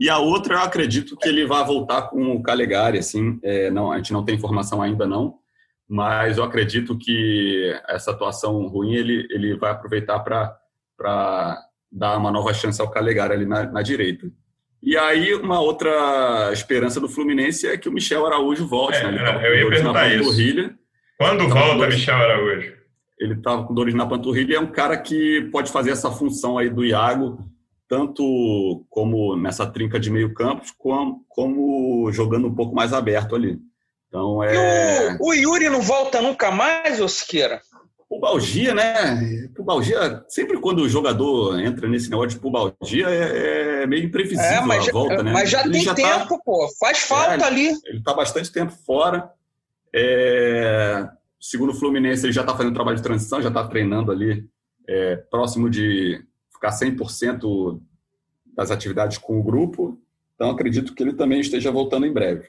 [0.00, 3.92] E a outra, eu acredito que ele vai voltar com o Calegari, assim, é, não,
[3.92, 5.34] a gente não tem informação ainda não,
[5.86, 12.54] mas eu acredito que essa atuação ruim ele, ele vai aproveitar para dar uma nova
[12.54, 14.26] chance ao Calegari ali na, na, direita.
[14.82, 18.96] E aí, uma outra esperança do Fluminense é que o Michel Araújo volte.
[18.96, 19.48] É, né?
[19.48, 20.74] eu ia perguntar isso.
[21.18, 22.72] Quando volta dores, Michel Araújo?
[23.18, 26.58] Ele estava com dores na panturrilha e é um cara que pode fazer essa função
[26.58, 27.38] aí do Iago,
[27.88, 33.58] tanto como nessa trinca de meio campo, como, como jogando um pouco mais aberto ali.
[34.08, 35.16] Então, é...
[35.20, 37.60] o, o Yuri não volta nunca mais, Osqueira?
[38.08, 39.48] Pubalgia, né?
[39.54, 44.60] Pubalgia, sempre quando o jogador entra nesse negócio de pubalgia, é, é meio imprevisível é,
[44.60, 45.32] mas, a volta, né?
[45.32, 46.68] Mas já ele tem já tá tempo, tá, pô.
[46.78, 47.66] Faz falta é, ali.
[47.84, 49.28] Ele está bastante tempo fora.
[49.92, 51.08] É,
[51.40, 54.48] segundo o Fluminense, ele já está fazendo trabalho de transição, já está treinando ali
[54.88, 57.80] é, próximo de ficar 100%
[58.54, 60.00] das atividades com o grupo.
[60.34, 62.48] Então, acredito que ele também esteja voltando em breve.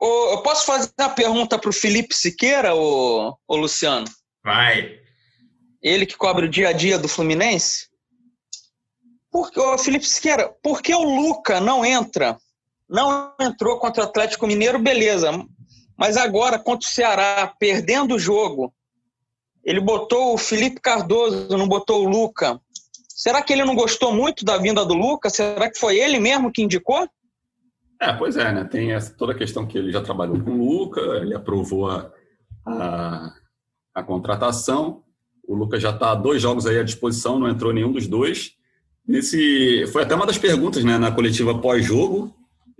[0.00, 4.06] eu posso fazer uma pergunta para o Felipe Siqueira, ô, ô Luciano?
[4.44, 5.00] Vai.
[5.80, 7.88] Ele que cobre o dia a dia do Fluminense?
[9.30, 12.38] Porque, ô, Felipe Siqueira, por que o Luca não entra?
[12.88, 15.30] Não entrou contra o Atlético Mineiro, beleza.
[16.02, 18.74] Mas agora, contra o Ceará, perdendo o jogo,
[19.64, 22.60] ele botou o Felipe Cardoso, não botou o Luca.
[23.08, 25.30] Será que ele não gostou muito da vinda do Luca?
[25.30, 27.08] Será que foi ele mesmo que indicou?
[28.00, 28.64] É, pois é, né?
[28.64, 32.10] Tem essa, toda a questão que ele já trabalhou com o Luca, ele aprovou a,
[32.66, 33.32] a,
[33.94, 35.04] a contratação.
[35.46, 38.56] O Luca já está dois jogos aí à disposição, não entrou nenhum dos dois.
[39.06, 42.34] Nesse, foi até uma das perguntas né, na coletiva pós-jogo.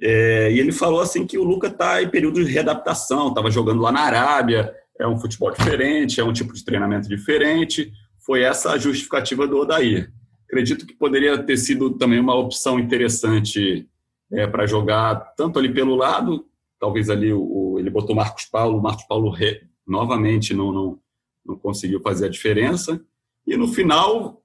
[0.04, 3.80] É, e ele falou assim que o Luca está em período de readaptação, estava jogando
[3.80, 7.92] lá na Arábia, é um futebol diferente, é um tipo de treinamento diferente.
[8.18, 10.12] Foi essa a justificativa do Odair.
[10.48, 13.88] Acredito que poderia ter sido também uma opção interessante
[14.32, 16.46] é, para jogar tanto ali pelo lado,
[16.80, 20.98] talvez ali o, o ele botou Marcos Paulo, o Marcos Paulo re, novamente não, não,
[21.46, 23.00] não conseguiu fazer a diferença.
[23.46, 24.41] E no final,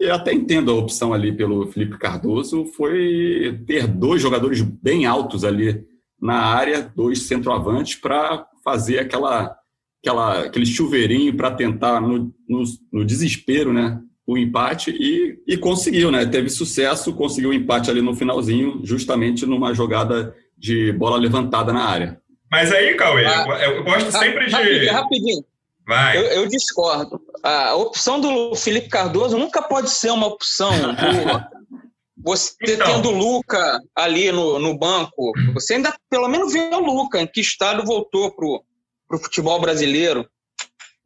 [0.00, 5.44] eu até entendo a opção ali pelo Felipe Cardoso, foi ter dois jogadores bem altos
[5.44, 5.84] ali
[6.20, 9.56] na área, dois centroavantes, para fazer aquela,
[10.02, 16.10] aquela, aquele chuveirinho para tentar, no, no, no, desespero, né, o empate e, e conseguiu,
[16.10, 16.26] né?
[16.26, 21.84] Teve sucesso, conseguiu o empate ali no finalzinho, justamente numa jogada de bola levantada na
[21.84, 22.20] área.
[22.50, 24.52] Mas aí, Cauê, ah, eu, eu, gosto sempre de.
[24.52, 25.44] Rapidinho, rapidinho.
[25.88, 26.18] Vai.
[26.18, 27.18] Eu, eu, discordo.
[27.42, 30.70] A opção do Felipe Cardoso nunca pode ser uma opção.
[32.22, 32.86] você então.
[32.86, 37.26] tendo o Luca ali no, no banco, você ainda pelo menos vê o Luca, em
[37.26, 38.62] que estado voltou pro,
[39.08, 40.28] pro futebol brasileiro.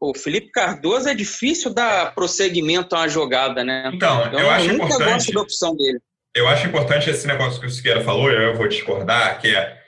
[0.01, 3.89] O Felipe Cardoso é difícil dar prosseguimento a uma jogada, né?
[3.95, 5.13] Então, então eu acho eu nunca importante.
[5.13, 6.01] gosto da opção dele.
[6.35, 9.81] Eu acho importante esse negócio que o Siqueira falou, eu vou discordar, que é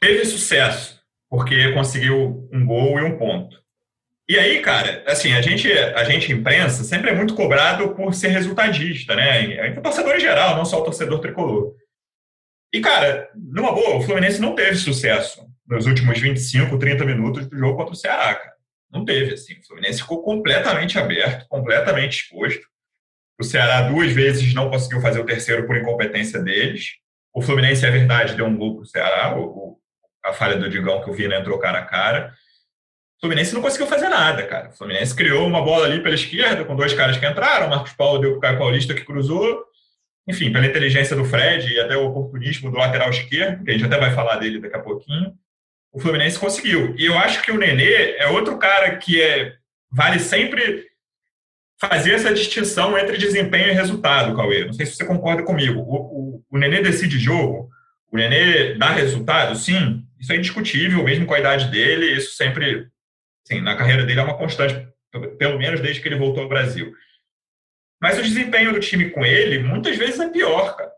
[0.00, 3.65] teve sucesso, porque conseguiu um gol e um ponto.
[4.28, 8.28] E aí, cara, assim, a gente, a gente imprensa sempre é muito cobrado por ser
[8.28, 9.70] resultadista, né?
[9.78, 11.74] O torcedor em geral, não só o torcedor tricolor.
[12.72, 17.56] E, cara, numa boa, o Fluminense não teve sucesso nos últimos 25, 30 minutos do
[17.56, 18.56] jogo contra o Ceará, cara.
[18.90, 19.54] Não teve, assim.
[19.60, 22.66] O Fluminense ficou completamente aberto, completamente exposto.
[23.40, 26.94] O Ceará duas vezes não conseguiu fazer o terceiro por incompetência deles.
[27.32, 29.78] O Fluminense, é verdade, deu um gol pro Ceará, o,
[30.24, 32.34] a falha do Digão que o Vina entrou cara a cara.
[33.16, 34.68] O Fluminense não conseguiu fazer nada, cara.
[34.68, 37.66] O Fluminense criou uma bola ali pela esquerda, com dois caras que entraram.
[37.66, 39.64] O Marcos Paulo deu o Caio Paulista que cruzou.
[40.28, 43.86] Enfim, pela inteligência do Fred e até o oportunismo do lateral esquerdo, que a gente
[43.86, 45.32] até vai falar dele daqui a pouquinho,
[45.92, 46.94] o Fluminense conseguiu.
[46.98, 49.54] E eu acho que o Nenê é outro cara que é,
[49.90, 50.84] vale sempre
[51.80, 54.64] fazer essa distinção entre desempenho e resultado, Cauê.
[54.64, 55.80] Não sei se você concorda comigo.
[55.80, 57.70] O, o, o Nenê decide jogo,
[58.12, 62.88] o Nenê dá resultado, sim, isso é indiscutível, mesmo com a idade dele, isso sempre
[63.46, 64.88] Sim, na carreira dele é uma constante,
[65.38, 66.92] pelo menos desde que ele voltou ao Brasil.
[68.02, 70.90] Mas o desempenho do time com ele, muitas vezes, é pior, cara.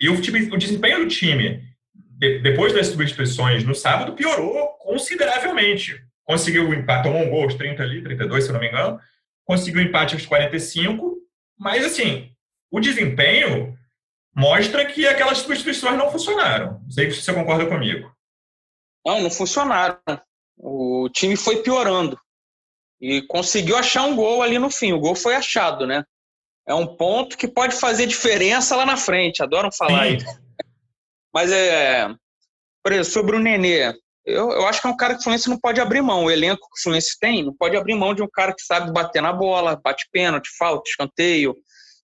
[0.00, 6.00] E o, time, o desempenho do time, de, depois das substituições no sábado, piorou consideravelmente.
[6.22, 9.00] Conseguiu o empate, tomou um gol aos 30 ali, 32, se não me engano.
[9.44, 11.18] Conseguiu o empate aos 45.
[11.58, 12.30] Mas, assim,
[12.70, 13.76] o desempenho
[14.34, 16.80] mostra que aquelas substituições não funcionaram.
[16.80, 18.14] Não sei se você concorda comigo.
[19.04, 19.98] Não, não funcionaram
[20.56, 22.18] o time foi piorando
[23.00, 24.92] e conseguiu achar um gol ali no fim.
[24.92, 26.04] O gol foi achado, né?
[26.66, 29.42] É um ponto que pode fazer diferença lá na frente.
[29.42, 30.26] Adoram falar isso.
[31.32, 32.08] Mas é.
[32.82, 35.50] Por exemplo, sobre o Nenê, eu, eu acho que é um cara que o Fluminense
[35.50, 36.24] não pode abrir mão.
[36.24, 38.92] O elenco que o Fluminense tem não pode abrir mão de um cara que sabe
[38.92, 41.54] bater na bola, bate pênalti, falta, escanteio,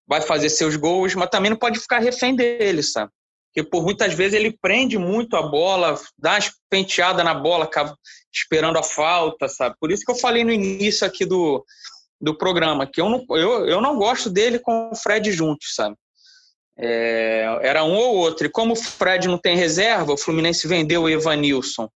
[0.06, 3.10] vai fazer seus gols, mas também não pode ficar refém dele, sabe?
[3.52, 7.68] Que por muitas vezes ele prende muito a bola, dá uma penteada na bola,
[8.32, 9.74] esperando a falta, sabe?
[9.80, 11.64] Por isso que eu falei no início aqui do,
[12.20, 15.96] do programa, que eu não, eu, eu não gosto dele com o Fred juntos, sabe?
[16.78, 18.46] É, era um ou outro.
[18.46, 21.88] E como o Fred não tem reserva, o Fluminense vendeu o Evanilson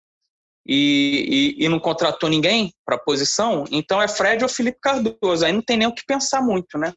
[0.66, 5.44] e, e, e não contratou ninguém para a posição, então é Fred ou Felipe Cardoso.
[5.44, 6.92] Aí não tem nem o que pensar muito, né?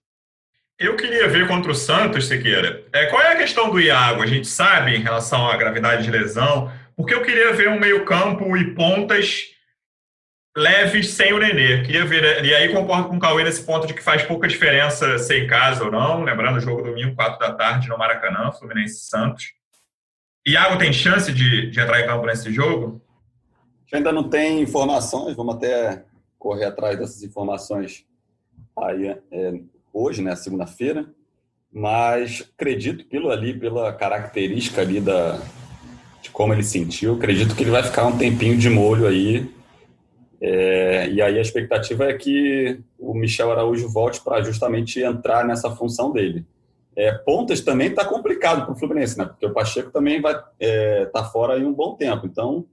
[0.79, 2.85] Eu queria ver contra o Santos, Sequeira.
[2.93, 4.21] É, qual é a questão do Iago?
[4.21, 8.55] A gente sabe em relação à gravidade de lesão, porque eu queria ver um meio-campo
[8.55, 9.47] e pontas
[10.55, 11.81] leves sem o Nenê.
[11.81, 15.17] Queria ver, e aí concordo com o Cauê nesse ponto de que faz pouca diferença
[15.17, 16.23] ser em casa ou não.
[16.23, 19.53] Lembrando o jogo domingo, 4 da tarde, no Maracanã, Fluminense Santos.
[20.47, 23.01] Iago tem chance de, de entrar em campo nesse jogo?
[23.91, 26.03] ainda não tem informações, vamos até
[26.37, 28.05] correr atrás dessas informações
[28.77, 29.53] aí é,
[29.97, 31.05] hoje, né, segunda-feira,
[31.73, 35.41] mas acredito pelo ali, pela característica ali da,
[36.21, 39.49] de como ele sentiu, acredito que ele vai ficar um tempinho de molho aí.
[40.39, 45.75] É, e aí a expectativa é que o Michel Araújo volte para justamente entrar nessa
[45.75, 46.45] função dele.
[46.95, 49.25] É, pontas também está complicado para o Fluminense, né?
[49.25, 52.25] Porque o Pacheco também vai estar é, tá fora aí um bom tempo.
[52.25, 52.65] Então,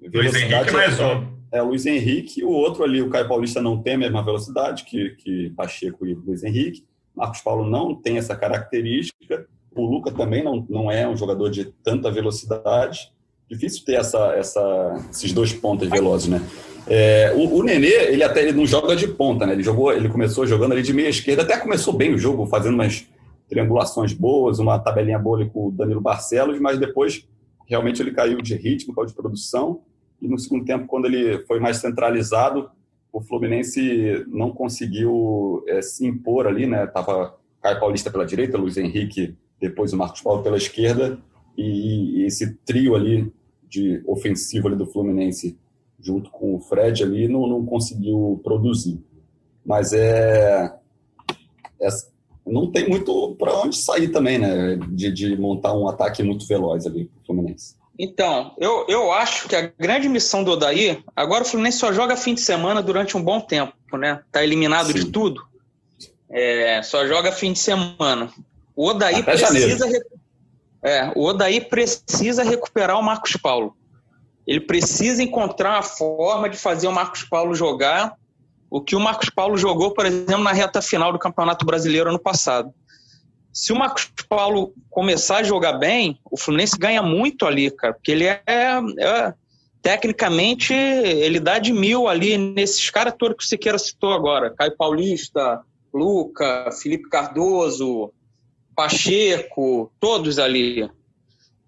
[0.00, 1.41] Luiz Henrique é mais um.
[1.52, 5.10] É, Luiz Henrique, o outro ali, o Caio Paulista não tem a mesma velocidade que,
[5.18, 6.82] que Pacheco e Luiz Henrique.
[7.14, 9.46] Marcos Paulo não tem essa característica.
[9.76, 13.12] O Luca também não, não é um jogador de tanta velocidade.
[13.50, 16.40] Difícil ter essa, essa, esses dois pontas velozes, né?
[16.86, 19.52] É, o, o Nenê, ele até ele não joga de ponta, né?
[19.52, 22.74] Ele jogou, ele começou jogando ali de meia esquerda, até começou bem o jogo, fazendo
[22.74, 23.06] umas
[23.46, 27.28] triangulações boas, uma tabelinha boa com o Danilo Barcelos, mas depois
[27.66, 29.82] realmente ele caiu de ritmo, caiu de produção
[30.22, 32.70] e no segundo tempo, quando ele foi mais centralizado,
[33.12, 36.86] o Fluminense não conseguiu é, se impor ali, né?
[36.86, 41.18] Tava Caio Paulista pela direita, Luiz Henrique, depois o Marcos Paulo pela esquerda,
[41.58, 43.32] e, e esse trio ali
[43.68, 45.58] de ofensivo ali do Fluminense
[46.00, 49.00] junto com o Fred ali não, não conseguiu produzir.
[49.64, 50.72] Mas é,
[51.80, 51.88] é
[52.46, 54.76] não tem muito para onde sair também, né?
[54.90, 57.76] De, de, montar um ataque muito veloz ali pro Fluminense.
[57.98, 62.16] Então, eu, eu acho que a grande missão do Odair, agora o Fluminense só joga
[62.16, 64.22] fim de semana durante um bom tempo, né?
[64.30, 64.94] Tá eliminado Sim.
[64.94, 65.42] de tudo.
[66.30, 68.30] É, só joga fim de semana.
[68.74, 69.86] O Odair Até precisa.
[70.82, 73.76] É, o Odair precisa recuperar o Marcos Paulo.
[74.46, 78.16] Ele precisa encontrar uma forma de fazer o Marcos Paulo jogar
[78.72, 82.18] o que o Marcos Paulo jogou, por exemplo, na reta final do Campeonato Brasileiro ano
[82.18, 82.72] passado.
[83.52, 88.10] Se o Marcos Paulo começar a jogar bem, o Fluminense ganha muito ali, cara, porque
[88.10, 89.34] ele é, é
[89.82, 94.54] tecnicamente, ele dá de mil ali nesses caras todos que o Siqueira citou agora.
[94.56, 95.60] Caio Paulista,
[95.92, 98.12] Luca, Felipe Cardoso,
[98.74, 100.88] Pacheco, todos ali.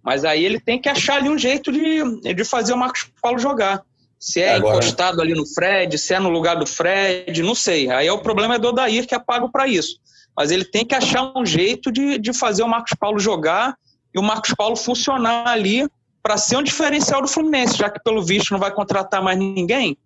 [0.03, 3.39] Mas aí ele tem que achar ali um jeito de, de fazer o Marcos Paulo
[3.39, 3.83] jogar.
[4.19, 4.77] Se é Agora...
[4.77, 7.91] encostado ali no Fred, se é no lugar do Fred, não sei.
[7.91, 9.99] Aí é o problema é do Odair que é pago para isso.
[10.37, 13.77] Mas ele tem que achar um jeito de, de fazer o Marcos Paulo jogar
[14.15, 15.89] e o Marcos Paulo funcionar ali
[16.23, 19.97] para ser um diferencial do Fluminense, já que pelo visto não vai contratar mais ninguém.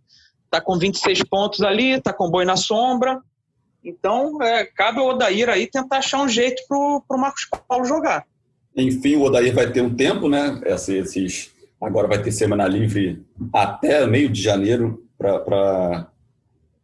[0.51, 3.21] Tá com 26 pontos ali, tá com boi na sombra.
[3.85, 8.27] Então, é, cabe ao Odair aí tentar achar um jeito pro, pro Marcos Paulo jogar.
[8.77, 10.61] Enfim, o Odair vai ter um tempo, né?
[10.65, 16.11] Esses Agora vai ter semana livre até meio de janeiro para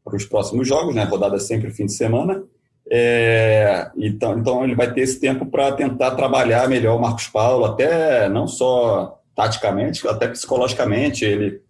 [0.07, 1.03] os próximos jogos, né?
[1.05, 2.45] Rodada sempre fim de semana.
[2.91, 7.65] É, então, então ele vai ter esse tempo para tentar trabalhar melhor o Marcos Paulo,
[7.65, 11.25] até não só taticamente, até psicologicamente.
[11.25, 11.61] Ele,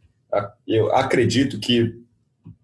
[0.67, 1.95] eu acredito que,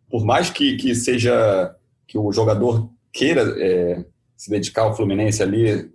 [0.08, 1.74] por mais que, que seja
[2.06, 4.04] que o jogador queira é,
[4.36, 5.90] se dedicar ao Fluminense ali,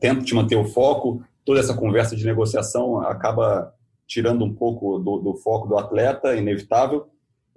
[0.00, 3.72] tente manter o foco, toda essa conversa de negociação acaba
[4.06, 7.06] tirando um pouco do, do foco do atleta, inevitável.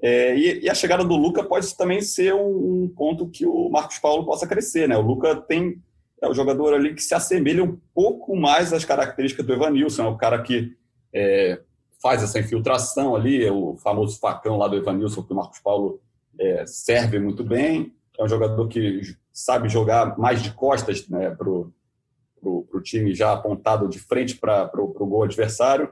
[0.01, 3.69] É, e, e, a chegada do Luca pode também ser um, um, ponto que o
[3.69, 4.87] Marcos Paulo possa crescer.
[4.87, 4.95] Né?
[4.95, 5.81] O Luca tem
[6.21, 10.07] é o jogador ali que se assemelha um pouco mais às características do Evanilson, é
[10.07, 10.75] o cara que
[11.13, 11.61] é,
[12.01, 16.01] faz essa infiltração ali, é o famoso facão lá do Evanilson, que o Marcos Paulo
[16.39, 17.93] é, serve muito bem.
[18.17, 23.87] É um jogador que sabe jogar mais de costas né, para o time já apontado
[23.87, 25.89] de frente para o gol adversário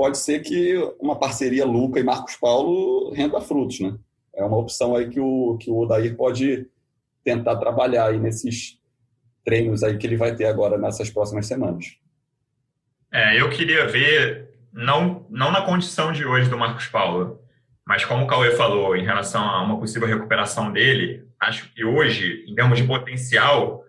[0.00, 3.98] pode ser que uma parceria Luca e Marcos Paulo renda frutos, né?
[4.34, 6.66] É uma opção aí que o, que o Odair pode
[7.22, 8.78] tentar trabalhar aí nesses
[9.44, 11.98] treinos aí que ele vai ter agora nessas próximas semanas.
[13.12, 17.38] É, eu queria ver, não, não na condição de hoje do Marcos Paulo,
[17.86, 22.46] mas como o Cauê falou, em relação a uma possível recuperação dele, acho que hoje,
[22.48, 23.84] em termos de potencial,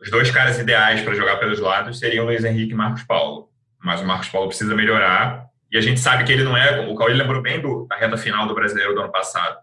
[0.00, 3.51] os dois caras ideais para jogar pelos lados seriam Luiz Henrique e Marcos Paulo
[3.82, 5.46] mas o Marcos Paulo precisa melhorar.
[5.70, 8.16] E a gente sabe que ele não é, o Cauê lembrou bem do, da reta
[8.16, 9.56] final do Brasileiro do ano passado.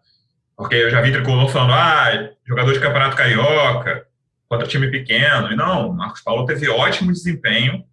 [0.57, 4.05] Porque eu já vi tricolor falando, ah, jogador de campeonato carioca,
[4.49, 5.51] contra time pequeno.
[5.51, 7.85] E não, o Marcos Paulo teve ótimo desempenho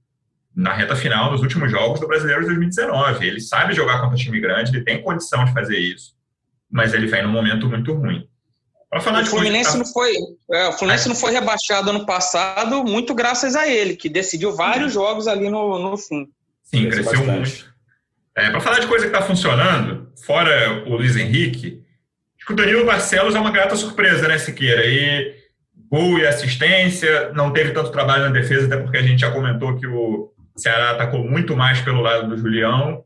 [0.54, 3.26] na reta final dos últimos jogos do Brasileiro de 2019.
[3.26, 6.14] Ele sabe jogar contra time grande, ele tem condição de fazer isso,
[6.70, 8.26] mas ele vem num momento muito ruim.
[8.92, 10.14] O Fluminense, não foi,
[10.52, 14.92] é, o Fluminense não foi rebaixado ano passado, muito graças a ele, que decidiu vários
[14.92, 14.94] Sim.
[14.94, 16.28] jogos ali no, no fim.
[16.62, 17.74] Sim, cresceu, cresceu muito.
[18.36, 21.82] É, Para falar de coisa que está funcionando, fora o Luiz Henrique,
[22.36, 24.84] acho que o Danilo Barcelos é uma grata surpresa, né, Siqueira?
[24.86, 25.34] E
[25.90, 29.76] gol e assistência, não teve tanto trabalho na defesa, até porque a gente já comentou
[29.76, 33.04] que o Ceará atacou muito mais pelo lado do Julião.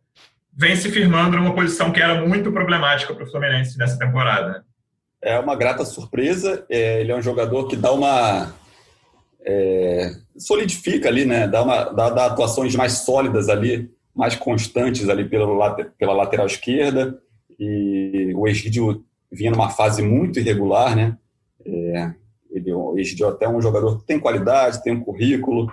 [0.56, 4.64] Vem se firmando numa posição que era muito problemática para o Fluminense nessa temporada.
[5.22, 6.64] É uma grata surpresa.
[6.68, 8.54] É, ele é um jogador que dá uma.
[9.42, 11.48] É, solidifica ali, né?
[11.48, 17.18] Dá, uma, dá, dá atuações mais sólidas ali mais constantes ali pela, pela lateral esquerda
[17.58, 21.16] e o Egídio vinha numa fase muito irregular, né?
[21.64, 22.14] É,
[22.50, 25.70] ele, o Egídio é até um jogador que tem qualidade, tem um currículo,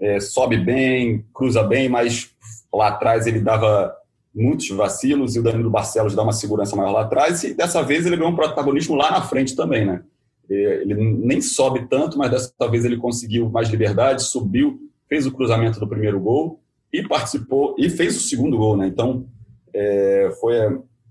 [0.00, 2.30] é, sobe bem, cruza bem, mas
[2.72, 3.94] lá atrás ele dava
[4.36, 8.04] muitos vacilos e o Danilo Barcelos dá uma segurança maior lá atrás e dessa vez
[8.04, 10.02] ele ganhou um protagonismo lá na frente também, né?
[10.48, 14.78] Ele nem sobe tanto, mas dessa vez ele conseguiu mais liberdade, subiu,
[15.08, 16.60] fez o cruzamento do primeiro gol
[16.92, 18.86] e participou e fez o segundo gol, né?
[18.86, 19.26] Então
[19.74, 20.54] é, foi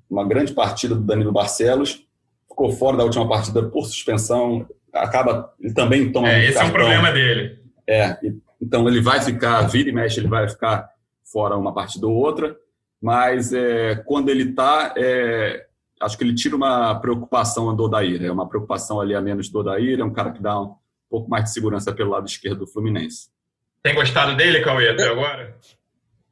[0.09, 2.05] uma grande partida do Danilo Barcelos.
[2.47, 4.65] Ficou fora da última partida por suspensão.
[4.93, 6.29] Acaba ele também toma.
[6.31, 6.67] É, esse cartão.
[6.67, 7.59] é o problema dele.
[7.87, 8.17] É,
[8.61, 10.89] então ele vai ficar, vira e mexe, ele vai ficar
[11.23, 12.55] fora uma partida ou outra.
[13.05, 15.67] Mas é, quando ele está, é,
[16.01, 18.25] acho que ele tira uma preocupação do Odair.
[18.25, 19.99] É uma preocupação ali a menos do Odair.
[19.99, 20.73] É um cara que dá um
[21.07, 23.29] pouco mais de segurança pelo lado esquerdo do Fluminense.
[23.83, 25.55] Tem gostado dele, Cauê, até agora?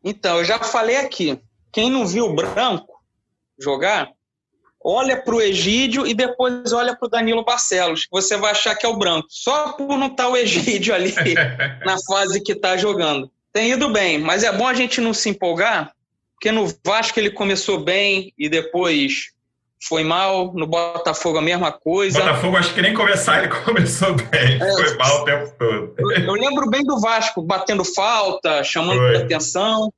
[0.03, 1.39] Então, eu já falei aqui.
[1.71, 3.03] Quem não viu o Branco
[3.61, 4.09] jogar,
[4.84, 8.07] olha para o Egídio e depois olha para o Danilo Barcelos.
[8.09, 9.28] Você vai achar que é o Branco.
[9.30, 11.13] Só por não estar tá o Egídio ali
[11.86, 13.32] na fase que está jogando.
[13.51, 15.93] Tem ido bem, mas é bom a gente não se empolgar,
[16.44, 19.32] porque no Vasco ele começou bem e depois
[19.88, 22.20] foi mal, no Botafogo a mesma coisa.
[22.20, 25.94] Botafogo acho que nem começar ele começou bem, é, foi mal o tempo todo.
[25.98, 29.16] Eu, eu, lembro bem do Vasco batendo falta, chamando foi.
[29.16, 29.89] atenção,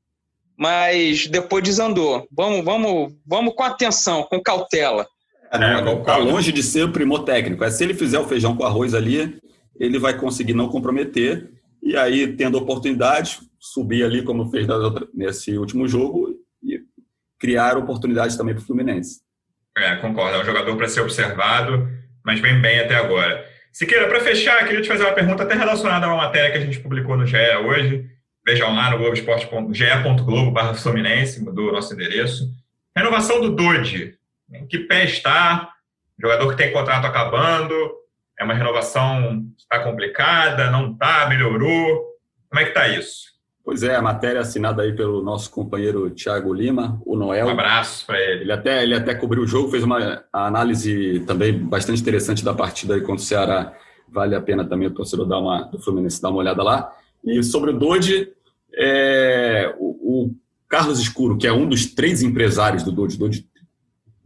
[0.56, 2.28] mas depois desandou.
[2.32, 5.08] Vamos, vamos, vamos com atenção, com cautela.
[5.52, 7.64] É, tá longe de ser o primor técnico.
[7.64, 9.40] É se ele fizer o feijão com arroz ali,
[9.80, 11.50] ele vai conseguir não comprometer
[11.82, 14.68] e aí tendo oportunidade subir ali como fez
[15.12, 16.35] nesse último jogo
[17.46, 19.22] criar oportunidades também para o Fluminense.
[19.78, 20.38] É, concordo.
[20.38, 21.88] É um jogador para ser observado,
[22.24, 23.46] mas vem bem até agora.
[23.72, 26.62] Siqueira, para fechar, queria te fazer uma pergunta até relacionada a uma matéria que a
[26.62, 28.10] gente publicou no GE hoje.
[28.44, 32.50] Vejam lá no globoesporte.ge.globo barra Fluminense, mudou o nosso endereço.
[32.96, 34.18] Renovação do Dodi.
[34.52, 35.70] Em que pé está?
[36.20, 37.76] Jogador que tem contrato acabando.
[38.40, 42.06] É uma renovação que está complicada, não está, melhorou.
[42.50, 43.35] Como é que está isso?
[43.66, 47.48] Pois é, a matéria assinada aí pelo nosso companheiro Thiago Lima, o Noel.
[47.48, 48.42] Um abraço para ele.
[48.42, 52.94] Ele até, ele até cobriu o jogo, fez uma análise também bastante interessante da partida
[52.94, 53.74] aí contra o Ceará.
[54.08, 56.94] Vale a pena também o torcedor dar uma, do Fluminense dar uma olhada lá.
[57.24, 58.32] E sobre o Dodge,
[58.72, 60.36] é, o, o,
[60.70, 63.50] Carlos Escuro, que é um dos três empresários do Dodge, Dodge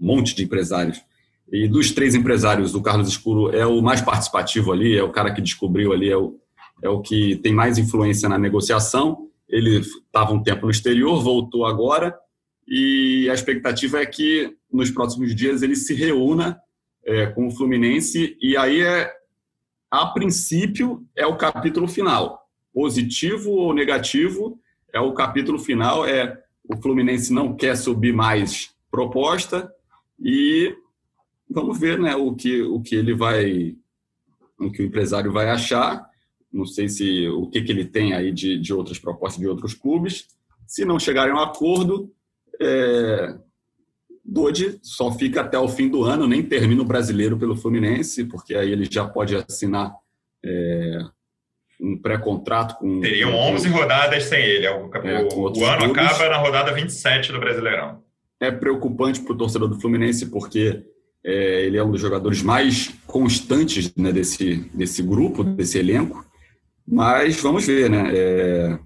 [0.01, 1.01] um monte de empresários,
[1.49, 5.31] e dos três empresários, o Carlos Escuro é o mais participativo ali, é o cara
[5.31, 6.37] que descobriu ali, é o,
[6.81, 11.65] é o que tem mais influência na negociação ele estava um tempo no exterior, voltou
[11.65, 12.15] agora,
[12.67, 16.59] e a expectativa é que nos próximos dias ele se reúna
[17.03, 19.11] é, com o Fluminense, e aí é,
[19.89, 22.47] a princípio, é o capítulo final.
[22.71, 24.59] Positivo ou negativo,
[24.93, 29.71] é o capítulo final, é o Fluminense não quer subir mais proposta,
[30.19, 30.75] e
[31.49, 33.75] vamos ver né, o, que, o que ele vai,
[34.59, 36.07] o que o empresário vai achar,
[36.51, 39.73] não sei se o que, que ele tem aí de, de outras propostas de outros
[39.73, 40.27] clubes.
[40.67, 42.11] Se não chegarem a um acordo,
[42.61, 43.35] é,
[44.23, 48.55] Dodi só fica até o fim do ano, nem termina o brasileiro pelo Fluminense, porque
[48.55, 49.93] aí ele já pode assinar
[50.43, 50.99] é,
[51.81, 52.99] um pré-contrato com.
[52.99, 54.65] Teriam 11 rodadas sem ele.
[54.65, 56.03] É, o, é, o, o ano clubes.
[56.03, 58.03] acaba na rodada 27 do Brasileirão.
[58.39, 60.83] É preocupante para o torcedor do Fluminense, porque
[61.23, 66.25] é, ele é um dos jogadores mais constantes né, desse, desse grupo, desse elenco.
[66.91, 68.11] Mas vamos ver, né?
[68.11, 68.79] É...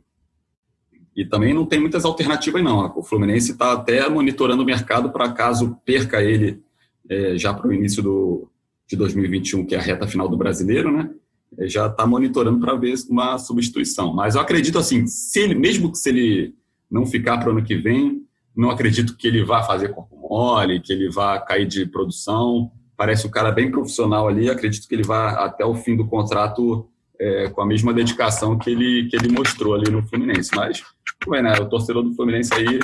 [1.15, 2.91] E também não tem muitas alternativas, não.
[2.97, 6.61] O Fluminense está até monitorando o mercado para caso perca ele
[7.07, 8.49] é, já para o início do,
[8.87, 11.09] de 2021, que é a reta final do brasileiro, né?
[11.57, 14.13] É, já está monitorando para ver uma substituição.
[14.13, 16.55] Mas eu acredito assim, se ele, mesmo que se ele
[16.89, 18.23] não ficar para o ano que vem,
[18.55, 22.71] não acredito que ele vá fazer corpo mole, que ele vá cair de produção.
[22.97, 24.49] Parece um cara bem profissional ali.
[24.49, 26.89] Acredito que ele vá até o fim do contrato
[27.23, 30.51] é, com a mesma dedicação que ele, que ele mostrou ali no Fluminense.
[30.53, 30.83] Mas,
[31.25, 32.79] ué, né, o torcedor do Fluminense aí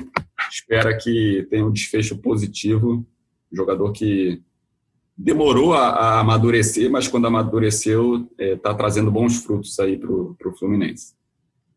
[0.49, 3.05] espera que tenha um desfecho positivo.
[3.51, 4.41] Jogador que
[5.17, 10.09] demorou a, a amadurecer, mas quando amadureceu, está é, tá trazendo bons frutos aí para
[10.09, 11.13] o Fluminense.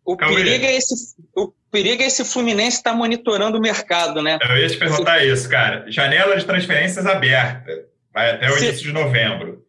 [0.05, 4.39] O perigo, é esse, o perigo é esse Fluminense estar tá monitorando o mercado, né?
[4.41, 5.91] Eu ia te perguntar isso, cara.
[5.91, 7.87] Janela de transferências aberta.
[8.13, 8.67] Vai até o Se...
[8.67, 9.65] início de novembro.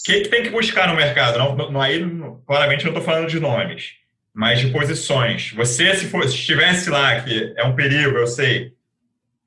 [0.00, 1.38] O que, que, tem que buscar no mercado?
[1.38, 2.00] Não, não, aí,
[2.46, 3.94] claramente, não estou falando de nomes,
[4.32, 5.52] mas de posições.
[5.52, 8.72] Você, se, for, se estivesse lá, que é um perigo, eu sei, o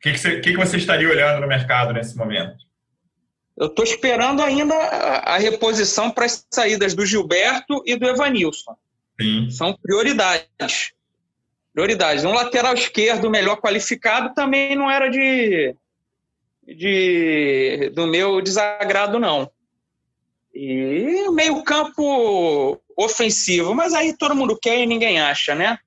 [0.01, 2.57] que, que, você, que, que você estaria olhando no mercado nesse momento?
[3.55, 8.75] Eu estou esperando ainda a, a reposição para as saídas do Gilberto e do Evanilson.
[9.21, 9.49] Sim.
[9.51, 10.93] São prioridades.
[11.73, 12.23] Prioridades.
[12.23, 15.75] Um lateral esquerdo melhor qualificado também não era de,
[16.65, 19.51] de do meu desagrado, não.
[20.61, 25.77] E meio campo ofensivo, mas aí todo mundo quer e ninguém acha, né?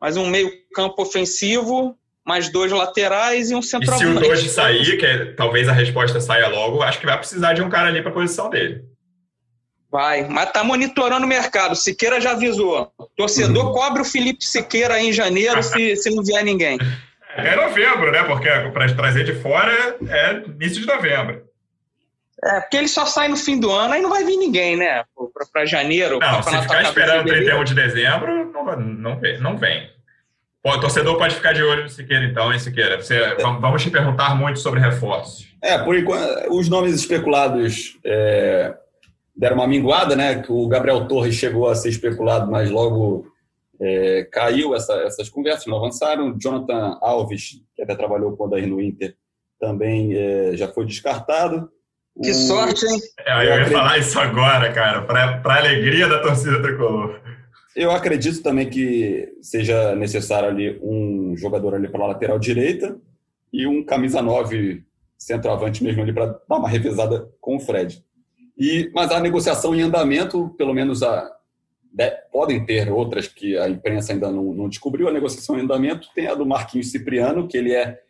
[0.00, 4.18] Mas um meio campo ofensivo, mais dois laterais e um centroavante.
[4.18, 7.18] E se o hoje sair, que é, talvez a resposta saia logo, acho que vai
[7.18, 8.84] precisar de um cara ali para a posição dele.
[9.90, 11.74] Vai, mas tá monitorando o mercado.
[11.74, 12.92] Siqueira já avisou.
[13.16, 13.72] Torcedor uhum.
[13.72, 16.78] cobre o Felipe Siqueira aí em janeiro se, se não vier ninguém.
[17.36, 18.24] É novembro, né?
[18.24, 21.44] Porque para trazer de fora é início de novembro.
[22.42, 25.04] É, porque ele só sai no fim do ano, aí não vai vir ninguém, né?
[25.52, 26.18] Para janeiro.
[26.18, 29.90] Não, se ficar esperando 31 de dezembro, não, não, vem, não vem.
[30.62, 33.00] Pô, o torcedor pode ficar de olho no Siqueira, então, hein, Siqueira?
[33.00, 35.46] Você, vamos te perguntar muito sobre reforços.
[35.62, 38.74] É, por enquanto, os nomes especulados é,
[39.36, 40.42] deram uma minguada, né?
[40.42, 43.26] Que o Gabriel Torres chegou a ser especulado, mas logo
[43.80, 46.36] é, caiu essa, essas conversas, não avançaram.
[46.38, 49.14] Jonathan Alves, que até trabalhou com o Odair no Inter,
[49.58, 51.70] também é, já foi descartado.
[52.22, 53.00] Que sorte, hein?
[53.26, 53.72] É, eu, eu ia acredito...
[53.78, 57.20] falar isso agora, cara, para alegria da torcida tricolor.
[57.74, 62.98] Eu acredito também que seja necessário ali um jogador ali para a lateral direita
[63.52, 64.84] e um camisa 9
[65.16, 68.04] centroavante mesmo ali para dar uma revezada com o Fred.
[68.58, 71.30] E, mas a negociação em andamento, pelo menos a,
[71.92, 75.08] de, podem ter outras que a imprensa ainda não, não, descobriu.
[75.08, 78.00] A negociação em andamento tem a do Marquinhos Cipriano, que ele é,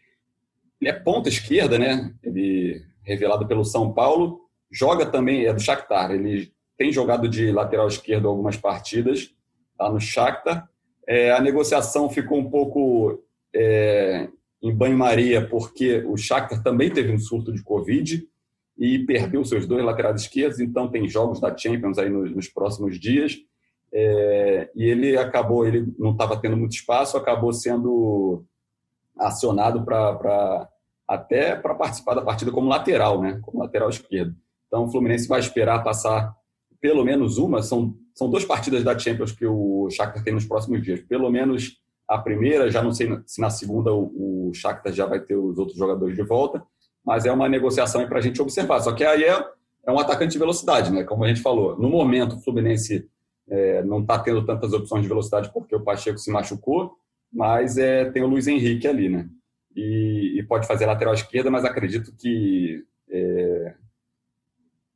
[0.81, 2.13] ele é ponta esquerda, né?
[2.23, 4.41] Ele revelado pelo São Paulo,
[4.71, 9.35] joga também, é do Shakhtar, ele tem jogado de lateral esquerdo algumas partidas
[9.79, 10.69] lá no Shakhtar.
[11.07, 13.23] É, a negociação ficou um pouco
[13.55, 14.29] é,
[14.63, 18.27] em banho-maria, porque o Shakhtar também teve um surto de Covid
[18.79, 22.99] e perdeu seus dois laterais esquerdos, então tem jogos da Champions aí nos, nos próximos
[22.99, 23.37] dias.
[23.93, 28.45] É, e ele acabou, ele não estava tendo muito espaço, acabou sendo
[29.19, 30.70] acionado para
[31.11, 33.41] até para participar da partida como lateral, né?
[33.43, 34.33] Como lateral esquerdo.
[34.69, 36.33] Então o Fluminense vai esperar passar
[36.81, 40.81] pelo menos uma, são, são duas partidas da Champions que o Shakhtar tem nos próximos
[40.81, 41.01] dias.
[41.01, 45.19] Pelo menos a primeira, já não sei se na segunda o, o Shakhtar já vai
[45.19, 46.63] ter os outros jogadores de volta,
[47.05, 48.79] mas é uma negociação para a gente observar.
[48.81, 49.45] Só que aí é,
[49.87, 51.03] é um atacante de velocidade, né?
[51.03, 51.77] Como a gente falou.
[51.77, 53.05] No momento, o Fluminense
[53.49, 56.93] é, não está tendo tantas opções de velocidade porque o Pacheco se machucou,
[57.33, 59.29] mas é, tem o Luiz Henrique ali, né?
[59.75, 63.75] E, e pode fazer lateral esquerda, mas acredito que é,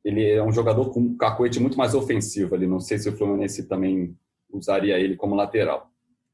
[0.03, 2.67] ele é um jogador com um cacoete muito mais ofensivo ali.
[2.67, 4.15] Não sei se o Fluminense também
[4.51, 5.89] usaria ele como lateral.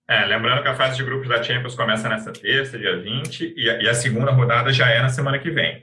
[0.08, 3.70] É, lembrando que a fase de grupos da Champions começa nessa terça, dia 20, e
[3.70, 5.82] a, e a segunda rodada já é na semana que vem.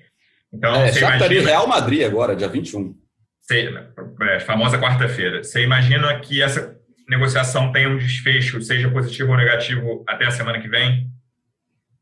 [0.52, 2.94] Então, é, já estaria Real Madrid agora, dia 21.
[3.40, 3.68] Sei,
[4.22, 5.42] é, famosa quarta-feira.
[5.42, 6.78] Você imagina que essa
[7.08, 11.10] negociação tenha um desfecho, seja positivo ou negativo, até a semana que vem?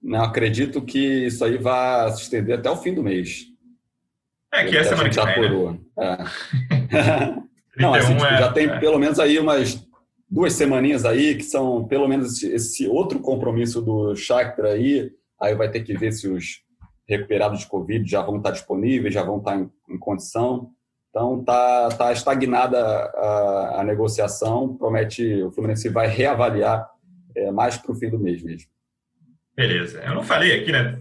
[0.06, 3.46] Não acredito que isso aí vá se estender até o fim do mês.
[4.54, 5.78] É que essa semana que vem, né?
[5.98, 7.46] é.
[7.82, 8.78] Não, assim, tipo, é, já tem é.
[8.78, 9.84] pelo menos aí umas
[10.30, 15.10] duas semaninhas aí que são pelo menos esse, outro compromisso do Shakhtar aí.
[15.40, 16.62] Aí vai ter que ver se os
[17.08, 20.70] recuperados de Covid já vão estar disponíveis, já vão estar em, em condição.
[21.10, 24.76] Então tá, tá estagnada a, a, negociação.
[24.76, 26.88] Promete o Fluminense vai reavaliar
[27.34, 28.75] é, mais para o fim do mês mesmo.
[29.56, 30.02] Beleza.
[30.02, 30.98] Eu não falei aqui, né?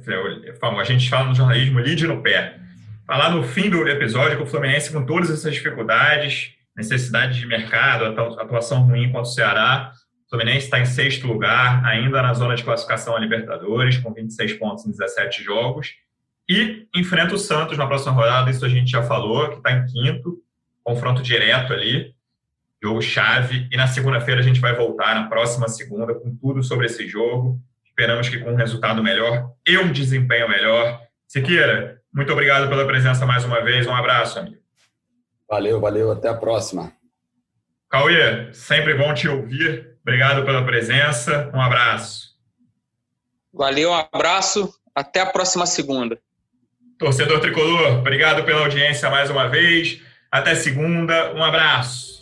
[0.62, 2.58] A gente fala no jornalismo lide no pé.
[3.06, 8.06] Falar no fim do episódio que o Fluminense, com todas essas dificuldades, necessidade de mercado,
[8.39, 9.91] atuação ruim contra o Ceará,
[10.26, 14.53] o Fluminense está em sexto lugar, ainda na zona de classificação a Libertadores, com 26
[14.53, 15.93] pontos em 17 jogos.
[16.49, 19.86] E enfrenta o Santos na próxima rodada, isso a gente já falou, que está em
[19.86, 20.41] quinto,
[20.82, 22.16] confronto direto ali,
[22.82, 23.68] jogo chave.
[23.70, 27.62] E na segunda-feira a gente vai voltar, na próxima segunda, com tudo sobre esse jogo
[27.98, 31.00] Esperamos que com um resultado melhor e um desempenho melhor.
[31.26, 33.88] Siqueira, muito obrigado pela presença mais uma vez.
[33.88, 34.58] Um abraço, amigo.
[35.50, 36.12] Valeu, valeu.
[36.12, 36.91] Até a próxima.
[37.89, 39.96] Cauê, sempre bom te ouvir.
[40.02, 41.50] Obrigado pela presença.
[41.54, 42.36] Um abraço.
[43.54, 44.74] Valeu, um abraço.
[44.93, 46.20] Até a próxima segunda.
[47.00, 50.02] Torcedor tricolor, obrigado pela audiência mais uma vez.
[50.30, 51.34] Até segunda.
[51.34, 52.20] Um abraço.